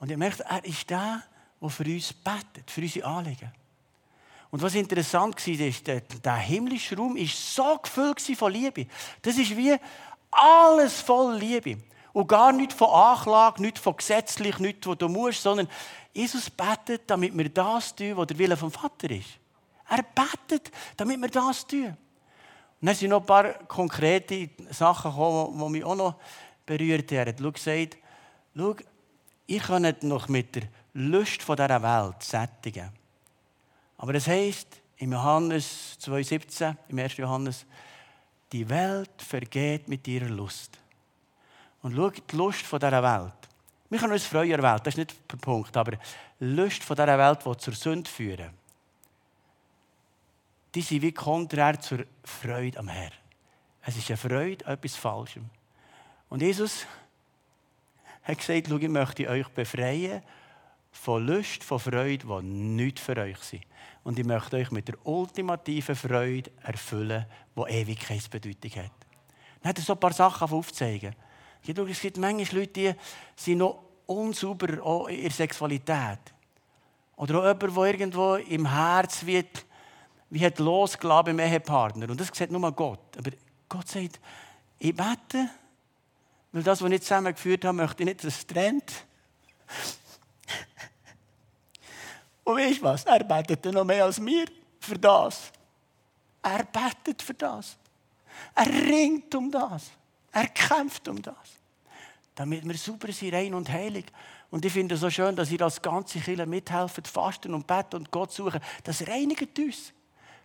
Und 0.00 0.10
ich 0.10 0.16
merke, 0.16 0.42
er 0.42 0.64
ist 0.64 0.90
der, 0.90 1.22
der 1.60 1.68
für 1.68 1.84
uns 1.84 2.12
betet, 2.12 2.68
für 2.68 2.80
unsere 2.80 3.06
Anliegen. 3.06 3.52
Und 4.50 4.60
was 4.60 4.74
interessant 4.74 5.36
war, 5.46 5.66
ist, 5.66 5.86
der 5.86 6.36
himmlische 6.38 6.96
Raum 6.96 7.14
war 7.14 7.26
so 7.28 7.78
gefüllt 7.80 8.20
von 8.36 8.52
Liebe. 8.52 8.88
Das 9.22 9.38
ist 9.38 9.56
wie 9.56 9.76
alles 10.32 11.00
voll 11.00 11.36
Liebe. 11.36 11.78
Und 12.16 12.28
gar 12.28 12.50
nicht 12.50 12.72
von 12.72 12.88
Anklage, 12.88 13.60
nicht 13.60 13.78
von 13.78 13.94
gesetzlich, 13.94 14.58
nicht, 14.58 14.86
was 14.86 14.96
du 14.96 15.06
musst, 15.06 15.42
sondern 15.42 15.68
Jesus 16.14 16.48
betet, 16.48 17.02
damit 17.10 17.36
wir 17.36 17.50
das 17.50 17.94
tun, 17.94 18.16
was 18.16 18.28
der 18.28 18.38
Wille 18.38 18.56
vom 18.56 18.70
Vater 18.70 19.10
ist. 19.10 19.38
Er 19.86 20.02
betet, 20.02 20.72
damit 20.96 21.20
wir 21.20 21.28
das 21.28 21.66
tun. 21.66 21.88
Und 21.88 21.96
dann 22.80 22.94
sind 22.94 23.10
noch 23.10 23.20
ein 23.20 23.26
paar 23.26 23.52
konkrete 23.64 24.48
Sachen 24.70 25.10
gekommen, 25.10 25.58
die 25.58 25.68
mich 25.72 25.84
auch 25.84 25.94
noch 25.94 26.14
berührt 26.64 27.12
haben. 27.12 27.18
Er 27.18 27.26
hat 27.26 27.54
gesagt, 27.54 27.98
schau, 28.56 28.76
ihr 29.46 29.60
könnt 29.60 30.02
noch 30.02 30.28
mit 30.28 30.54
der 30.54 30.62
Lust 30.94 31.42
von 31.42 31.56
dieser 31.56 31.82
Welt 31.82 32.22
sättigen. 32.22 32.88
Aber 33.98 34.14
das 34.14 34.26
heisst, 34.26 34.80
im 34.96 35.12
Johannes 35.12 35.98
2,17, 36.00 36.76
im 36.88 36.98
1. 36.98 37.18
Johannes, 37.18 37.66
die 38.52 38.66
Welt 38.70 39.10
vergeht 39.18 39.86
mit 39.86 40.08
ihrer 40.08 40.30
Lust. 40.30 40.78
Und 41.86 41.94
schau, 41.94 42.10
die 42.10 42.36
Lust 42.36 42.62
von 42.62 42.80
dieser 42.80 43.00
Welt. 43.00 43.48
Wir 43.90 44.00
können 44.00 44.12
uns 44.12 44.26
freuen 44.26 44.52
an 44.54 44.60
der 44.60 44.72
Welt, 44.72 44.84
das 44.84 44.94
ist 44.94 44.98
nicht 44.98 45.30
der 45.30 45.36
Punkt, 45.36 45.76
aber 45.76 45.96
Lust 46.40 46.82
von 46.82 46.96
dieser 46.96 47.16
Welt, 47.16 47.38
die 47.46 47.56
zur 47.58 47.74
Sünde 47.74 48.10
führen, 48.10 48.50
die 50.74 50.82
sind 50.82 51.02
wie 51.02 51.12
konträr 51.12 51.80
zur 51.80 52.04
Freude 52.24 52.80
am 52.80 52.88
Herrn. 52.88 53.12
Es 53.82 53.96
ist 53.96 54.10
eine 54.10 54.16
Freude 54.16 54.64
etwas 54.64 54.96
Falschem. 54.96 55.48
Und 56.28 56.42
Jesus 56.42 56.86
hat 58.24 58.36
gesagt, 58.36 58.66
schau, 58.68 58.78
ich 58.78 58.88
möchte 58.88 59.28
euch 59.28 59.46
befreien 59.50 60.24
von 60.90 61.24
Lust, 61.24 61.62
von 61.62 61.78
Freude, 61.78 62.26
die 62.26 62.46
nicht 62.46 62.98
für 62.98 63.16
euch 63.16 63.38
sind. 63.38 63.62
Und 64.02 64.18
ich 64.18 64.26
möchte 64.26 64.56
euch 64.56 64.72
mit 64.72 64.88
der 64.88 65.06
ultimativen 65.06 65.94
Freude 65.94 66.50
erfüllen, 66.64 67.26
die 67.56 67.72
Ewigkeitsbedeutung 67.72 68.72
hat. 68.72 68.90
Dann 69.62 69.68
hat 69.68 69.78
er 69.78 69.84
so 69.84 69.92
ein 69.92 70.00
paar 70.00 70.12
Sachen 70.12 70.50
aufzeigen. 70.50 71.14
Es 71.68 72.00
gibt 72.00 72.16
manchmal 72.16 72.60
Leute, 72.60 72.72
die 72.72 72.94
sind 73.34 73.58
noch 73.58 73.82
unsauber 74.06 74.82
auch 74.82 75.08
in 75.08 75.18
ihrer 75.18 75.32
Sexualität. 75.32 76.18
Oder 77.16 77.40
auch 77.40 77.44
jemand, 77.44 77.76
der 77.76 77.84
irgendwo 77.84 78.34
im 78.36 78.70
Herz 78.70 79.24
wird, 79.24 79.64
wie 80.30 80.44
hat 80.44 80.58
losgelassen 80.58 81.36
beim 81.36 81.38
Ehepartner. 81.40 82.10
Und 82.10 82.20
das 82.20 82.28
sieht 82.32 82.50
nur 82.50 82.72
Gott. 82.72 83.16
Aber 83.16 83.30
Gott 83.68 83.88
sagt, 83.88 84.20
ich 84.78 84.94
bete, 84.94 85.48
weil 86.52 86.62
das, 86.62 86.82
was 86.82 86.90
ich 86.90 87.02
zusammengeführt 87.02 87.64
habe, 87.64 87.76
möchte 87.78 88.02
ich 88.02 88.08
nicht, 88.08 88.24
dass 88.24 88.36
es 88.36 88.46
trennt. 88.46 88.92
Und 92.44 92.56
weißt 92.56 92.78
du 92.78 92.82
was? 92.82 93.04
Er 93.04 93.24
betet 93.24 93.64
noch 93.72 93.84
mehr 93.84 94.04
als 94.04 94.20
mir 94.20 94.46
für 94.78 94.98
das. 94.98 95.50
Er 96.42 96.64
betet 96.64 97.22
für 97.22 97.34
das. 97.34 97.76
Er 98.54 98.66
ringt 98.66 99.34
um 99.34 99.50
das. 99.50 99.90
Er 100.30 100.46
kämpft 100.48 101.08
um 101.08 101.20
das. 101.20 101.55
Damit 102.36 102.68
wir 102.68 102.74
sauber 102.76 103.10
sind, 103.12 103.34
rein 103.34 103.54
und 103.54 103.68
heilig. 103.68 104.04
Und 104.50 104.64
ich 104.64 104.72
finde 104.72 104.94
es 104.94 105.00
so 105.00 105.10
schön, 105.10 105.34
dass 105.34 105.50
ihr 105.50 105.60
als 105.62 105.82
ganze 105.82 106.20
Kirche 106.20 106.46
mithelfen, 106.46 107.04
fasten 107.04 107.54
und 107.54 107.66
beten 107.66 107.96
und 107.96 108.10
Gott 108.10 108.30
suchen. 108.30 108.60
Das 108.84 109.06
reinigt 109.06 109.58
uns. 109.58 109.92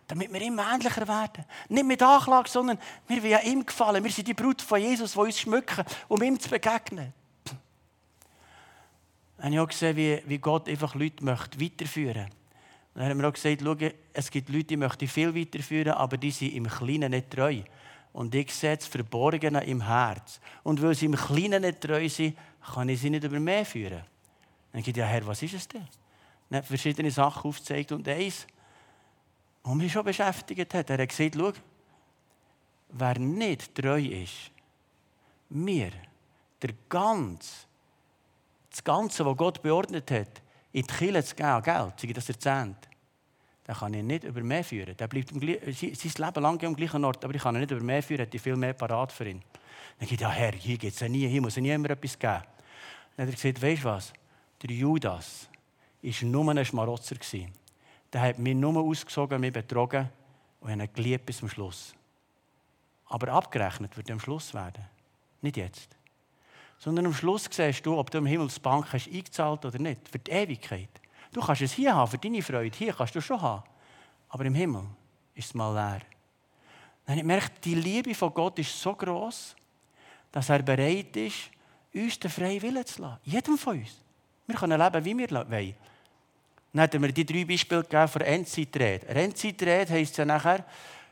Damit 0.08 0.32
wir 0.32 0.40
immer 0.40 0.74
ähnlicher 0.74 1.06
werden. 1.06 1.44
Nicht 1.68 1.86
mit 1.86 2.02
Anklage, 2.02 2.48
sondern 2.48 2.78
wir 3.06 3.22
wollen 3.22 3.46
ihm 3.46 3.64
gefallen. 3.64 4.02
Wir 4.02 4.10
sind 4.10 4.26
die 4.26 4.34
Brut 4.34 4.60
von 4.60 4.80
Jesus, 4.80 5.12
die 5.12 5.18
uns 5.18 5.38
schmücken, 5.38 5.84
um 6.08 6.20
ihm 6.22 6.40
zu 6.40 6.48
begegnen. 6.48 7.12
Ich 9.38 9.44
habe 9.44 9.62
auch 9.62 9.68
gesehen, 9.68 10.22
wie, 10.26 10.38
Gott 10.38 10.68
einfach 10.68 10.94
Leute 10.94 11.24
möchte 11.24 11.60
weiterführen 11.60 12.22
möchte. 12.22 12.36
Dann 12.94 13.08
haben 13.08 13.20
wir 13.20 13.28
auch 13.28 13.32
gesagt, 13.32 13.62
es 14.12 14.30
gibt 14.30 14.48
Leute, 14.48 14.64
die 14.64 14.76
möchten 14.76 15.08
viel 15.08 15.34
weiterführen, 15.34 15.92
aber 15.92 16.16
die 16.16 16.30
sind 16.30 16.54
im 16.54 16.68
Kleinen 16.68 17.10
nicht 17.10 17.30
treu. 17.30 17.62
Und 18.12 18.34
ich 18.34 18.52
sehe 18.54 18.76
das 18.76 18.86
Verborgene 18.86 19.64
im 19.64 19.86
Herz. 19.86 20.40
Und 20.62 20.82
weil 20.82 20.94
sie 20.94 21.06
im 21.06 21.16
Kleinen 21.16 21.62
nicht 21.62 21.80
treu 21.80 22.08
sind, 22.08 22.36
kann 22.74 22.88
ich 22.88 23.00
sie 23.00 23.10
nicht 23.10 23.24
über 23.24 23.40
mehr 23.40 23.64
führen. 23.64 24.02
Dann 24.72 24.82
geht 24.82 24.96
ja, 24.96 25.06
Herr, 25.06 25.26
was 25.26 25.42
ist 25.42 25.54
es 25.54 25.68
denn? 25.68 25.86
Dann 26.48 26.58
hat 26.58 26.66
verschiedene 26.66 27.10
Sachen 27.10 27.48
aufgezeigt 27.48 27.92
und 27.92 28.06
eins, 28.08 28.46
was 29.62 29.74
mich 29.74 29.92
schon 29.92 30.04
beschäftigt 30.04 30.74
hat. 30.74 30.90
Er 30.90 30.98
hat 30.98 31.08
gesagt, 31.08 31.34
schau, 31.36 31.52
wer 32.90 33.18
nicht 33.18 33.74
treu 33.74 34.00
ist, 34.00 34.50
mir, 35.48 35.92
der 36.60 36.70
ganz, 36.88 37.66
das 38.70 38.82
Ganze, 38.82 39.24
was 39.24 39.36
Gott 39.36 39.62
beordnet 39.62 40.10
hat, 40.10 40.42
in 40.72 40.86
die 40.86 40.94
Kirche 40.94 41.24
zu 41.24 41.34
geben, 41.34 41.62
Geld, 41.62 42.00
sei 42.00 42.12
das 42.12 42.28
Erzählt, 42.28 42.88
dann 43.64 43.76
kann 43.76 43.94
ich 43.94 44.02
nicht 44.02 44.24
über 44.24 44.42
mehr 44.42 44.64
führen. 44.64 44.96
Der 44.96 45.06
bleibt 45.06 45.28
sein 45.30 45.40
Leben 45.40 46.42
lang 46.42 46.64
am 46.64 46.74
gleichen 46.74 47.04
Ort, 47.04 47.24
aber 47.24 47.34
ich 47.34 47.42
kann 47.42 47.54
ihn 47.54 47.60
nicht 47.60 47.70
über 47.70 47.82
mehr 47.82 48.02
führen, 48.02 48.20
hätte 48.20 48.36
ich 48.36 48.42
viel 48.42 48.56
mehr 48.56 48.72
parat 48.72 49.12
für 49.12 49.28
ihn. 49.28 49.42
Dann 49.98 50.08
geht 50.08 50.20
ja 50.20 50.30
Herr, 50.30 50.52
hier 50.52 50.78
geht 50.78 50.94
es 50.94 51.00
ja 51.00 51.08
nie, 51.08 51.28
hier 51.28 51.40
muss 51.40 51.56
ja 51.56 51.62
nie 51.62 51.70
immer 51.70 51.90
etwas 51.90 52.18
geben. 52.18 52.42
Dann 53.16 53.26
hat 53.26 53.34
er 53.34 53.36
gesagt, 53.36 53.62
weißt 53.62 53.84
du 53.84 53.84
was, 53.84 54.12
der 54.62 54.70
Judas 54.70 55.48
war 56.02 56.28
nur 56.28 56.50
ein 56.50 56.64
Schmarotzer. 56.64 57.16
Der 58.12 58.20
hat 58.20 58.38
mich 58.38 58.54
nur 58.54 58.76
ausgesogen, 58.82 59.40
mich 59.40 59.52
betrogen 59.52 60.08
und 60.60 60.70
hat 60.70 60.78
ihn 60.78 60.94
geliebt 60.94 61.26
bis 61.26 61.38
zum 61.38 61.48
Schluss. 61.48 61.94
Aber 63.06 63.28
abgerechnet 63.28 63.96
wird 63.96 64.08
er 64.08 64.14
am 64.14 64.20
Schluss 64.20 64.54
werden. 64.54 64.84
Nicht 65.40 65.56
jetzt. 65.56 65.96
Sondern 66.78 67.06
am 67.06 67.14
Schluss 67.14 67.48
siehst 67.50 67.86
du, 67.86 67.96
ob 67.96 68.10
du 68.10 68.18
im 68.18 68.26
Himmelsbank 68.26 68.92
hast 68.92 69.06
eingezahlt 69.06 69.64
oder 69.64 69.78
nicht. 69.78 70.08
Für 70.08 70.18
die 70.18 70.30
Ewigkeit. 70.30 70.88
Du 71.32 71.40
kannst 71.40 71.62
es 71.62 71.72
hier 71.72 71.94
haben, 71.94 72.10
für 72.10 72.18
deine 72.18 72.42
Freude. 72.42 72.76
Hier 72.76 72.92
kannst 72.92 73.14
du 73.14 73.20
schon 73.20 73.40
haben. 73.40 73.62
Aber 74.28 74.44
im 74.44 74.54
Himmel 74.54 74.84
ist 75.34 75.46
es 75.46 75.54
mal 75.54 75.72
leer. 75.72 76.02
Dann 77.04 77.14
habe 77.14 77.16
ich 77.16 77.20
gemerkt, 77.22 77.64
die 77.64 77.74
Liebe 77.74 78.14
von 78.14 78.32
Gott 78.32 78.58
ist 78.58 78.80
so 78.80 78.94
groß, 78.94 79.56
dass 80.30 80.48
er 80.48 80.62
bereit 80.62 81.16
ist, 81.16 81.50
uns 81.94 82.18
den 82.18 82.30
freien 82.30 82.62
Willen 82.62 82.86
zu 82.86 83.02
lassen. 83.02 83.18
Jedem 83.24 83.58
von 83.58 83.78
uns. 83.78 83.96
Wir 84.46 84.56
können 84.56 84.80
leben, 84.80 85.04
wie 85.04 85.18
wir 85.18 85.30
wollen. 85.30 85.74
Dann 86.72 86.82
hat 86.82 86.94
er 86.94 87.00
mir 87.00 87.12
die 87.12 87.26
drei 87.26 87.44
Beispiele 87.44 87.82
gegeben 87.82 88.08
für 88.08 88.24
Endzeitrede. 88.24 89.06
Endzeitrede 89.08 89.92
heisst 89.92 90.16
ja 90.16 90.24
nachher, 90.24 90.64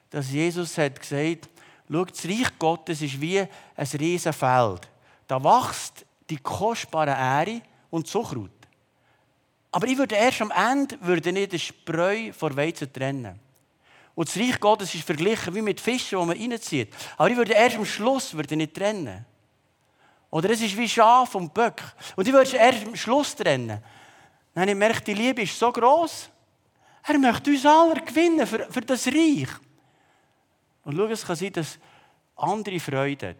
dass 0.08 0.30
Jesus 0.30 0.76
hat 0.78 1.00
gesagt 1.00 1.48
schau, 1.90 2.04
das 2.04 2.24
Reich 2.24 2.58
Gottes 2.58 3.02
ist 3.02 3.20
wie 3.20 3.40
ein 3.40 3.86
riesen 3.98 4.32
Feld. 4.32 4.88
Da 5.26 5.42
wächst 5.42 6.04
die 6.28 6.38
kostbare 6.38 7.10
Ähre 7.10 7.62
und 7.90 8.06
Zuckerhut. 8.06 8.50
Aber 9.72 9.86
ich 9.86 9.96
würde 9.96 10.16
erst 10.16 10.42
am 10.42 10.50
Ende 10.50 10.98
würde 11.00 11.32
nicht 11.32 11.52
den 11.52 11.58
Spreu 11.58 12.32
von 12.32 12.56
Weizen 12.56 12.92
trennen. 12.92 13.38
Und 14.14 14.28
das 14.28 14.36
Reich 14.36 14.58
Gottes 14.58 14.94
ist 14.94 15.04
verglichen 15.04 15.54
wie 15.54 15.62
mit 15.62 15.80
Fischen, 15.80 16.18
die 16.18 16.26
man 16.26 16.36
reinzieht. 16.36 16.94
Aber 17.16 17.30
ich 17.30 17.36
würde 17.36 17.52
erst 17.52 17.76
am 17.76 17.84
Schluss 17.84 18.34
würde 18.34 18.56
nicht 18.56 18.74
trennen. 18.74 19.24
Oder 20.30 20.50
es 20.50 20.60
ist 20.60 20.76
wie 20.76 20.88
Schaf 20.88 21.34
und 21.34 21.54
Böck. 21.54 21.82
Und 22.16 22.26
ich 22.26 22.32
würde 22.32 22.56
erst 22.56 22.86
am 22.86 22.96
Schluss 22.96 23.34
trennen. 23.34 23.82
Dann 24.54 24.62
habe 24.62 24.70
ich 24.70 24.74
gemerkt, 24.74 25.06
die 25.06 25.14
Liebe 25.14 25.42
ist 25.42 25.58
so 25.58 25.70
groß. 25.72 26.28
Er 27.04 27.18
möchte 27.18 27.50
uns 27.50 27.64
alle 27.64 28.00
gewinnen 28.02 28.46
für, 28.46 28.70
für 28.70 28.80
das 28.80 29.06
Reich. 29.06 29.48
Und 30.84 30.96
schau, 30.96 31.06
es 31.06 31.24
kann 31.24 31.36
sein, 31.36 31.52
dass 31.52 31.78
andere 32.36 32.80
Freuden 32.80 33.36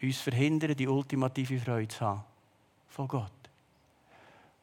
uns 0.00 0.20
verhindern, 0.20 0.76
die 0.76 0.88
ultimative 0.88 1.58
Freude 1.58 1.88
zu 1.88 2.00
haben. 2.00 2.24
Von 2.88 3.08
Gott. 3.08 3.41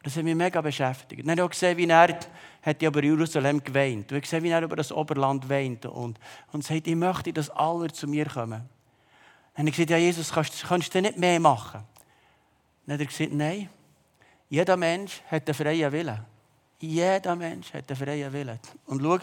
Das 0.03 0.15
hat 0.15 0.23
mich 0.23 0.35
mega 0.35 0.62
beschäftigt. 0.62 1.27
Dann 1.27 1.39
habe 1.39 1.43
ich 1.43 1.49
gesehen, 1.51 1.77
wie 1.77 1.85
er 1.85 2.19
hat 2.62 2.81
über 2.81 3.03
Jerusalem 3.03 3.62
geweint. 3.62 4.05
Ich 4.05 4.12
habe 4.12 4.21
gesehen, 4.21 4.43
wie 4.43 4.49
er 4.49 4.62
über 4.62 4.77
das 4.77 4.91
Oberland 4.91 5.49
weint 5.49 5.85
und, 5.85 6.17
und 6.51 6.63
sagt, 6.63 6.88
ich 6.88 6.95
möchte, 6.95 7.33
dass 7.33 7.49
alle 7.49 7.91
zu 7.91 8.07
mir 8.07 8.25
kommen. 8.25 8.62
Dann 9.53 9.63
habe 9.63 9.69
ich 9.69 9.75
gesagt, 9.75 9.89
ja 9.89 9.97
Jesus, 9.97 10.31
kannst, 10.31 10.63
kannst 10.63 10.95
du 10.95 11.01
nicht 11.01 11.17
mehr 11.17 11.39
machen? 11.39 11.83
Dann 12.85 12.93
hat 12.93 13.01
er 13.01 13.05
gesagt, 13.05 13.33
nein, 13.33 13.69
jeder 14.49 14.77
Mensch 14.77 15.21
hat 15.29 15.47
einen 15.47 15.53
freien 15.53 15.91
Willen. 15.91 16.25
Jeder 16.79 17.35
Mensch 17.35 17.73
hat 17.73 17.89
einen 17.89 17.97
freien 17.97 18.31
Willen. 18.31 18.59
Und 18.85 19.01
schau, 19.01 19.19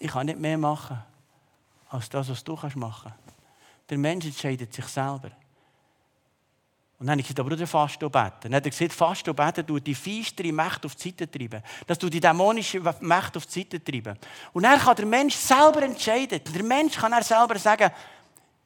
ich 0.00 0.10
kann 0.10 0.26
nicht 0.26 0.38
mehr 0.38 0.58
machen, 0.58 0.98
als 1.90 2.08
das, 2.08 2.28
was 2.28 2.42
du 2.42 2.54
machen 2.54 2.82
kannst. 2.82 3.14
Der 3.88 3.98
Mensch 3.98 4.26
entscheidet 4.26 4.74
sich 4.74 4.86
selber. 4.86 5.30
Und 6.98 7.06
dann 7.06 7.12
habe 7.12 7.20
ich 7.20 7.26
gesagt, 7.26 7.40
aber 7.40 7.54
du 7.54 7.66
fast 7.66 7.98
beten. 7.98 8.12
Dann 8.40 8.54
hat 8.54 8.64
er 8.64 8.70
gesagt, 8.70 8.92
fast 8.92 9.24
beten 9.24 9.66
tut 9.66 9.86
die 9.86 9.94
feistere 9.94 10.50
Macht 10.52 10.86
auf 10.86 10.94
die 10.94 11.10
Seite 11.10 11.30
treiben. 11.30 11.62
Das 11.86 11.98
tut 11.98 12.12
die 12.12 12.20
dämonische 12.20 12.80
Macht 13.00 13.36
auf 13.36 13.44
die 13.44 13.60
Seite 13.60 13.84
treiben. 13.84 14.18
Und 14.54 14.62
dann 14.62 14.78
kann 14.78 14.96
der 14.96 15.04
Mensch 15.04 15.34
selber 15.34 15.82
entscheiden. 15.82 16.40
Der 16.54 16.62
Mensch 16.62 16.96
kann 16.96 17.12
er 17.12 17.22
selber 17.22 17.58
sagen, 17.58 17.90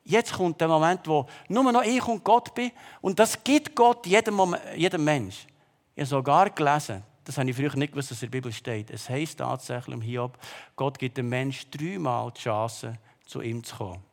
jetzt 0.04 0.32
kommt 0.32 0.60
der 0.60 0.68
Moment, 0.68 1.06
wo 1.08 1.26
nur 1.48 1.72
noch 1.72 1.82
ich 1.82 2.06
und 2.06 2.22
Gott 2.22 2.54
bin. 2.54 2.70
Und 3.00 3.18
das 3.18 3.42
gibt 3.42 3.74
Gott 3.74 4.06
jedem, 4.06 4.34
Moment, 4.34 4.62
jedem 4.76 5.02
Mensch. 5.02 5.46
Ich 5.96 6.02
habe 6.02 6.06
sogar 6.06 6.50
gelesen, 6.50 7.02
das 7.24 7.36
habe 7.36 7.50
ich 7.50 7.56
früher 7.56 7.74
nicht 7.74 7.92
gewusst, 7.92 8.12
was 8.12 8.22
in 8.22 8.30
der 8.30 8.38
Bibel 8.38 8.52
steht. 8.52 8.90
Es 8.90 9.08
heißt 9.08 9.38
tatsächlich 9.38 9.94
im 9.94 10.02
Hiob, 10.02 10.38
Gott 10.76 10.98
gibt 11.00 11.16
dem 11.16 11.28
Mensch 11.28 11.68
dreimal 11.68 12.30
die 12.30 12.42
Chance, 12.42 12.94
zu 13.26 13.40
ihm 13.40 13.62
zu 13.62 13.76
kommen. 13.76 14.09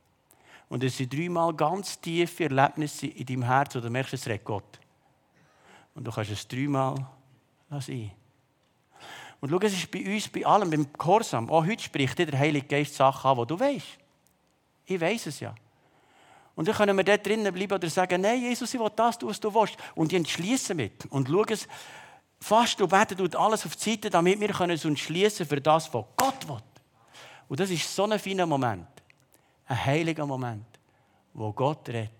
Und 0.69 0.83
es 0.83 0.97
sind 0.97 1.13
dreimal 1.13 1.53
ganz 1.53 1.99
tiefe 1.99 2.43
Erlebnisse 2.43 3.07
in 3.07 3.25
deinem 3.25 3.43
Herz, 3.43 3.75
wo 3.75 3.79
du 3.79 3.89
merkst, 3.89 4.13
es 4.13 4.27
redet 4.27 4.45
Gott. 4.45 4.79
Und 5.95 6.05
du 6.05 6.11
kannst 6.11 6.31
es 6.31 6.47
dreimal 6.47 6.95
sein. 7.79 8.11
Und 9.39 9.49
schau, 9.49 9.59
es 9.59 9.73
ist 9.73 9.91
bei 9.91 10.03
uns, 10.13 10.27
bei 10.27 10.45
allem, 10.45 10.69
beim 10.69 10.91
Gehorsam, 10.91 11.49
auch 11.49 11.65
heute 11.65 11.83
spricht 11.83 12.17
dir 12.17 12.25
der 12.25 12.39
Heilige 12.39 12.67
Geist 12.67 12.95
Sachen 12.95 13.29
an, 13.29 13.37
die 13.37 13.47
du 13.47 13.59
weißt. 13.59 13.97
Ich 14.85 14.99
weiß 14.99 15.27
es 15.27 15.39
ja. 15.39 15.53
Und 16.55 16.67
dann 16.67 16.75
können 16.75 16.97
wir 16.97 17.03
dort 17.03 17.25
drinnen 17.25 17.53
bleiben 17.53 17.73
oder 17.73 17.89
sagen, 17.89 18.21
nein, 18.21 18.41
Jesus, 18.41 18.73
ich 18.73 18.79
will 18.79 18.89
das 18.95 19.19
tun, 19.19 19.29
was 19.29 19.39
du 19.39 19.53
willst. 19.53 19.77
Und 19.93 20.11
ich 20.11 20.17
entschließe 20.17 20.73
mit. 20.73 21.05
Und 21.11 21.27
schau 21.29 21.43
es, 21.43 21.67
fast 22.39 22.81
und 22.81 22.89
beten 22.89 23.17
tut 23.17 23.35
alles 23.35 23.65
auf 23.65 23.75
die 23.75 23.91
Seite, 23.91 24.09
damit 24.09 24.39
wir 24.39 24.59
uns 24.61 24.85
entschließen 24.85 25.45
für 25.45 25.61
das, 25.61 25.93
was 25.93 26.05
Gott 26.15 26.47
will. 26.47 26.57
Und 27.47 27.59
das 27.59 27.69
ist 27.69 27.95
so 27.95 28.05
ein 28.05 28.19
feiner 28.19 28.45
Moment. 28.45 28.87
Ein 29.67 29.85
heiliger 29.85 30.25
Moment, 30.25 30.65
wo 31.33 31.51
Gott 31.51 31.87
redet. 31.89 32.11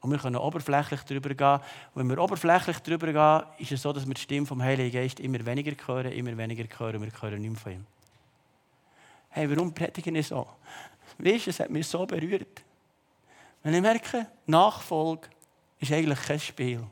Und 0.00 0.10
wir 0.10 0.18
können 0.18 0.36
oberflächlich 0.36 1.02
darüber 1.02 1.32
gehen. 1.32 1.60
Wenn 1.94 2.08
wir 2.08 2.18
oberflächlich 2.18 2.78
darüber 2.80 3.12
gehen, 3.12 3.48
ist 3.58 3.72
es 3.72 3.82
so, 3.82 3.92
dass 3.92 4.06
wir 4.06 4.14
die 4.14 4.20
Stimme 4.20 4.46
vom 4.46 4.60
Heiligen 4.60 4.92
Geist 4.92 5.20
immer 5.20 5.44
weniger 5.46 5.72
hören, 5.86 6.12
immer 6.12 6.36
weniger 6.36 6.64
hören, 6.78 7.00
wir 7.00 7.10
hören 7.20 7.40
nicht 7.40 7.50
mehr 7.50 7.60
von 7.60 7.72
ihm. 7.72 7.86
Hey, 9.30 9.48
warum 9.48 9.72
predigen 9.72 10.16
ich 10.16 10.26
so? 10.26 10.46
Weißt 11.18 11.46
du, 11.46 11.50
es 11.50 11.60
hat 11.60 11.70
mich 11.70 11.86
so 11.86 12.04
berührt. 12.04 12.62
Wenn 13.62 13.74
ich 13.74 13.80
merke, 13.80 14.26
Nachfolge 14.46 15.28
ist 15.78 15.92
eigentlich 15.92 16.20
kein 16.20 16.40
Spiel. 16.40 16.84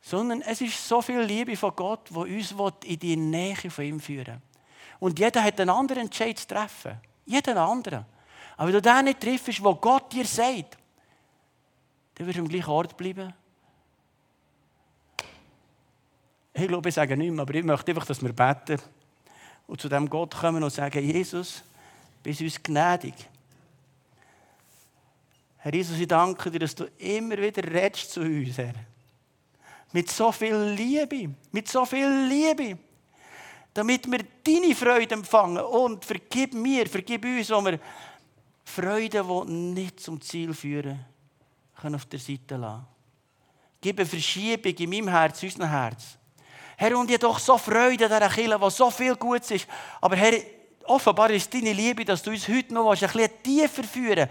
Sondern 0.00 0.40
es 0.42 0.60
ist 0.60 0.86
so 0.86 1.02
viel 1.02 1.20
Liebe 1.20 1.56
von 1.56 1.74
Gott, 1.74 2.08
wo 2.10 2.20
uns 2.20 2.54
in 2.84 2.98
die 2.98 3.16
Nähe 3.16 3.56
von 3.56 3.84
ihm 3.84 3.98
führen 3.98 4.40
Und 5.00 5.18
jeder 5.18 5.42
hat 5.42 5.60
einen 5.60 5.70
anderen 5.70 6.04
Entscheid 6.04 6.38
zu 6.38 6.46
treffen. 6.46 6.92
Jeder 7.24 7.56
anderen. 7.56 8.06
Aber 8.56 8.68
wenn 8.68 8.74
du 8.74 8.82
den 8.82 9.04
nicht 9.04 9.20
triffst, 9.20 9.62
wo 9.62 9.74
Gott 9.74 10.12
dir 10.12 10.24
sagt, 10.24 10.78
dann 12.14 12.26
wirst 12.26 12.38
du 12.38 12.42
am 12.42 12.48
gleichen 12.48 12.70
Ort 12.70 12.96
bleiben. 12.96 13.32
Ich 16.54 16.66
glaube, 16.66 16.88
ich 16.88 16.94
sage 16.94 17.16
nichts 17.16 17.34
mehr, 17.34 17.42
aber 17.42 17.54
ich 17.54 17.64
möchte 17.64 17.90
einfach, 17.90 18.06
dass 18.06 18.22
wir 18.22 18.32
beten 18.32 18.80
und 19.66 19.80
zu 19.80 19.88
dem 19.88 20.08
Gott 20.08 20.34
kommen 20.34 20.62
und 20.62 20.70
sagen, 20.70 21.04
Jesus, 21.04 21.62
bist 22.22 22.40
uns 22.40 22.62
gnädig. 22.62 23.14
Herr 25.58 25.74
Jesus, 25.74 25.98
ich 25.98 26.08
danke 26.08 26.50
dir, 26.50 26.60
dass 26.60 26.74
du 26.74 26.84
immer 26.98 27.36
wieder 27.36 27.62
redest 27.62 28.12
zu 28.12 28.20
uns, 28.20 28.56
Herr. 28.56 28.74
Mit 29.92 30.10
so 30.10 30.32
viel 30.32 30.56
Liebe, 30.56 31.34
mit 31.52 31.68
so 31.68 31.84
viel 31.84 32.08
Liebe. 32.28 32.78
Damit 33.74 34.10
wir 34.10 34.20
deine 34.42 34.74
Freude 34.74 35.14
empfangen 35.14 35.62
und 35.62 36.04
vergib 36.04 36.54
mir, 36.54 36.86
vergib 36.86 37.24
uns, 37.24 37.50
wo 37.50 37.62
wir 37.64 37.78
Freude, 38.66 39.24
die 39.24 39.50
nicht 39.52 40.00
zum 40.00 40.20
Ziel 40.20 40.52
führen, 40.52 41.04
können 41.80 41.94
auf 41.94 42.04
der 42.06 42.18
Seite 42.18 42.56
lassen. 42.56 42.84
Gib 43.80 43.98
eine 43.98 44.06
Verschiebung 44.06 44.72
in 44.72 44.90
meinem 44.90 45.08
Herz, 45.08 45.42
in 45.42 45.48
unserem 45.48 45.70
Herz. 45.70 46.18
Herr, 46.76 46.98
und 46.98 47.10
ich 47.10 47.18
doch 47.18 47.38
so 47.38 47.56
Freude 47.56 48.04
an 48.06 48.20
dieser 48.20 48.28
Kirche, 48.28 48.60
wo 48.60 48.68
so 48.68 48.90
viel 48.90 49.16
Gutes 49.16 49.50
ist. 49.52 49.66
Aber 50.00 50.16
Herr, 50.16 50.34
offenbar 50.84 51.30
ist 51.30 51.52
deine 51.54 51.72
Liebe, 51.72 52.04
dass 52.04 52.22
du 52.22 52.30
uns 52.30 52.48
heute 52.48 52.74
noch 52.74 52.90
ein 52.90 52.98
bisschen 52.98 53.30
tiefer 53.42 53.84
führen 53.84 54.28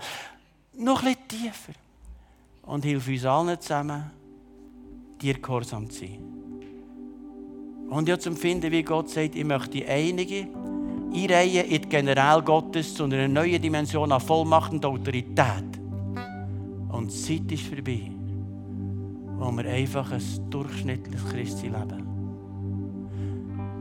noch 0.78 1.04
ein 1.04 1.16
bisschen 1.16 1.28
tiefer. 1.28 1.74
Und 2.64 2.84
hilf 2.84 3.08
uns 3.08 3.26
allen 3.26 3.60
zusammen, 3.60 4.12
dir 5.22 5.36
gehorsam 5.36 5.90
zu 5.90 6.00
sein. 6.00 6.20
Und 7.90 8.10
ja 8.10 8.18
zum 8.18 8.36
Finden, 8.36 8.72
wie 8.72 8.84
Gott 8.84 9.10
sagt, 9.10 9.36
ich 9.36 9.44
möchte 9.44 9.86
einige 9.88 10.48
einreihen 11.16 11.66
in 11.66 11.82
die 11.82 11.90
General 11.90 12.42
Gottes 12.42 12.94
zu 12.94 13.06
einer 13.06 13.28
neuen 13.28 13.62
Dimension 13.62 14.12
an 14.12 14.20
Vollmacht 14.20 14.72
und 14.74 14.86
Autorität. 14.86 15.80
Und 16.90 17.12
die 17.12 17.16
Zeit 17.16 17.52
ist 17.52 17.68
vorbei, 17.68 18.12
wo 19.38 19.52
wir 19.52 19.66
einfach 19.66 20.12
ein 20.12 20.50
durchschnittliches 20.50 21.30
Christi 21.30 21.68
leben. 21.68 22.06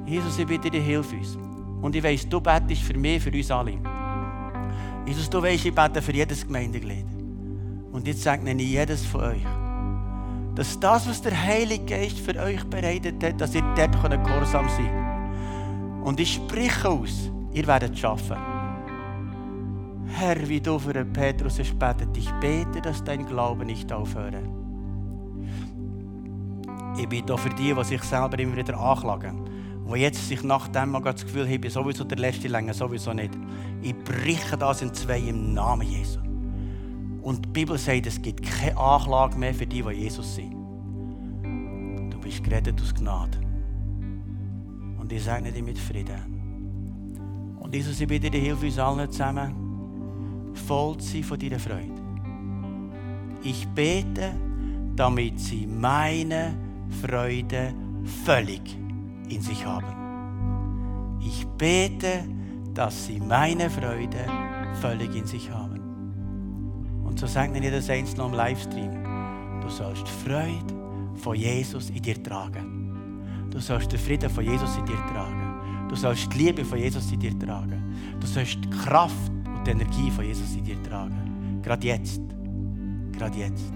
Jesus, 0.07 0.38
ich 0.38 0.47
bitte 0.47 0.70
dir, 0.70 0.81
hilf 0.81 1.12
uns. 1.12 1.38
Und 1.81 1.94
ich 1.97 2.03
weiss, 2.03 2.29
du 2.29 2.40
betest 2.40 2.83
für 2.83 2.99
mich, 2.99 3.23
für 3.23 3.31
uns 3.31 3.51
alle. 3.51 3.79
Jesus, 5.07 5.29
du 5.29 5.42
weißt, 5.42 5.66
ich 5.66 5.75
bete 5.75 6.01
für 6.01 6.12
jedes 6.12 6.47
Gemeindeglied. 6.47 7.07
Und 7.92 8.07
jetzt 8.07 8.23
segne 8.23 8.53
ich 8.53 8.70
jedes 8.70 9.05
von 9.05 9.20
euch, 9.23 9.47
dass 10.55 10.79
das, 10.81 11.09
was 11.09 11.23
der 11.23 11.40
Heilige 11.40 11.85
Geist 11.85 12.18
für 12.18 12.37
euch 12.37 12.64
bereitet 12.64 13.23
hat, 13.23 13.40
dass 13.40 13.55
ihr 13.55 13.62
dort 13.77 13.92
gehorsam 14.25 14.68
sein 14.68 14.87
könnt. 14.87 15.04
Und 16.05 16.21
ich 16.21 16.35
spreche 16.35 16.88
aus, 16.88 17.31
ihr 17.53 17.67
werdet 17.67 17.95
es 17.95 17.99
schaffen. 17.99 18.37
Herr, 20.07 20.49
wie 20.49 20.61
du 20.61 20.79
für 20.79 20.93
den 20.93 21.12
Petrus 21.12 21.59
hast 21.59 21.75
ich 22.17 22.31
bete, 22.40 22.81
dass 22.81 23.03
dein 23.03 23.27
Glaube 23.27 23.64
nicht 23.64 23.93
aufhört. 23.93 24.37
Ich 26.97 27.09
bitte 27.09 27.35
auch 27.35 27.38
für 27.40 27.51
die, 27.51 27.75
die 27.75 27.85
sich 27.85 28.03
selber 28.03 28.38
immer 28.38 28.57
wieder 28.57 28.79
anklagen 28.79 29.45
wo 29.85 29.95
jetzt 29.97 30.29
sich 30.29 30.43
nach 30.43 30.69
dem 30.69 30.90
mal 30.90 31.01
das 31.01 31.25
Gefühl 31.25 31.49
haben, 31.49 31.71
sowieso 31.71 32.05
der 32.05 32.19
letzte 32.19 32.49
Länge, 32.49 32.73
sowieso 32.73 33.12
nicht. 33.12 33.33
Ich 33.83 33.95
breche 33.95 34.57
das 34.57 34.81
in 34.81 34.95
zwei 34.95 35.19
im 35.19 35.53
Namen 35.53 35.87
Jesu. 35.87 36.21
Und 37.23 37.45
die 37.45 37.49
Bibel 37.51 37.77
sagt, 37.79 38.07
es 38.07 38.21
gibt 38.21 38.43
keine 38.43 38.77
Anklage 38.77 39.38
mehr 39.38 39.55
für 39.55 39.67
die, 39.67 39.83
die 39.83 39.90
Jesus 39.90 40.35
sind. 40.35 40.53
Du 42.11 42.19
bist 42.19 42.43
gerettet 42.43 42.81
aus 42.81 42.95
Gnade. 42.95 43.43
Und 45.05 45.12
ich 45.12 45.23
sage 45.23 45.53
dich 45.53 45.62
mit 45.62 45.79
Frieden. 45.79 47.59
Und 47.61 47.75
Jesus, 47.75 48.01
ich 48.01 48.09
bitte 48.09 48.31
dich, 48.31 48.43
hilf 48.43 48.62
uns 48.62 48.79
allen 48.79 49.11
zusammen, 49.11 50.55
voll 50.55 50.97
zu 50.97 51.12
sein 51.12 51.25
von 51.25 51.38
deiner 51.38 51.59
Freude. 51.59 51.93
Ich 53.43 53.69
bete, 53.69 54.33
damit 54.97 55.38
sie 55.38 55.67
meine 55.67 56.55
Freude 57.03 57.75
völlig 58.25 58.62
in 59.29 59.43
sich 59.43 59.67
haben. 59.67 61.21
Ich 61.21 61.47
bete, 61.59 62.25
dass 62.73 63.05
sie 63.05 63.21
meine 63.21 63.69
Freude 63.69 64.25
völlig 64.81 65.14
in 65.14 65.27
sich 65.27 65.51
haben. 65.51 65.83
Und 67.05 67.21
so 67.21 67.27
sagt 67.27 67.53
mir 67.53 67.71
das 67.71 67.90
einzelne 67.90 68.23
am 68.23 68.33
Livestream. 68.33 69.05
Du 69.61 69.69
sollst 69.69 70.09
Freude 70.09 70.75
von 71.17 71.37
Jesus 71.37 71.90
in 71.90 72.01
dir 72.01 72.23
tragen. 72.23 72.84
Du 73.55 73.61
sollst 73.61 73.93
den 73.93 74.01
Frieden 74.01 74.29
von 74.29 74.45
Jesus 74.45 74.77
in 74.77 74.85
dir 74.85 74.97
tragen. 74.97 75.87
Du 75.88 75.95
sollst 75.95 76.33
die 76.35 76.38
Liebe 76.38 76.64
von 76.64 76.77
Jesus 76.77 77.12
in 77.12 77.21
dir 77.21 77.38
tragen. 77.38 77.95
Du 78.19 78.27
sollst 78.27 78.59
die 78.61 78.69
Kraft 78.69 79.31
und 79.47 79.64
die 79.64 79.71
Energie 79.71 80.11
von 80.11 80.25
Jesus 80.25 80.57
in 80.57 80.64
dir 80.64 80.83
tragen. 80.83 81.61
Gerade 81.62 81.87
jetzt. 81.87 82.21
Gerade 83.12 83.38
jetzt. 83.38 83.73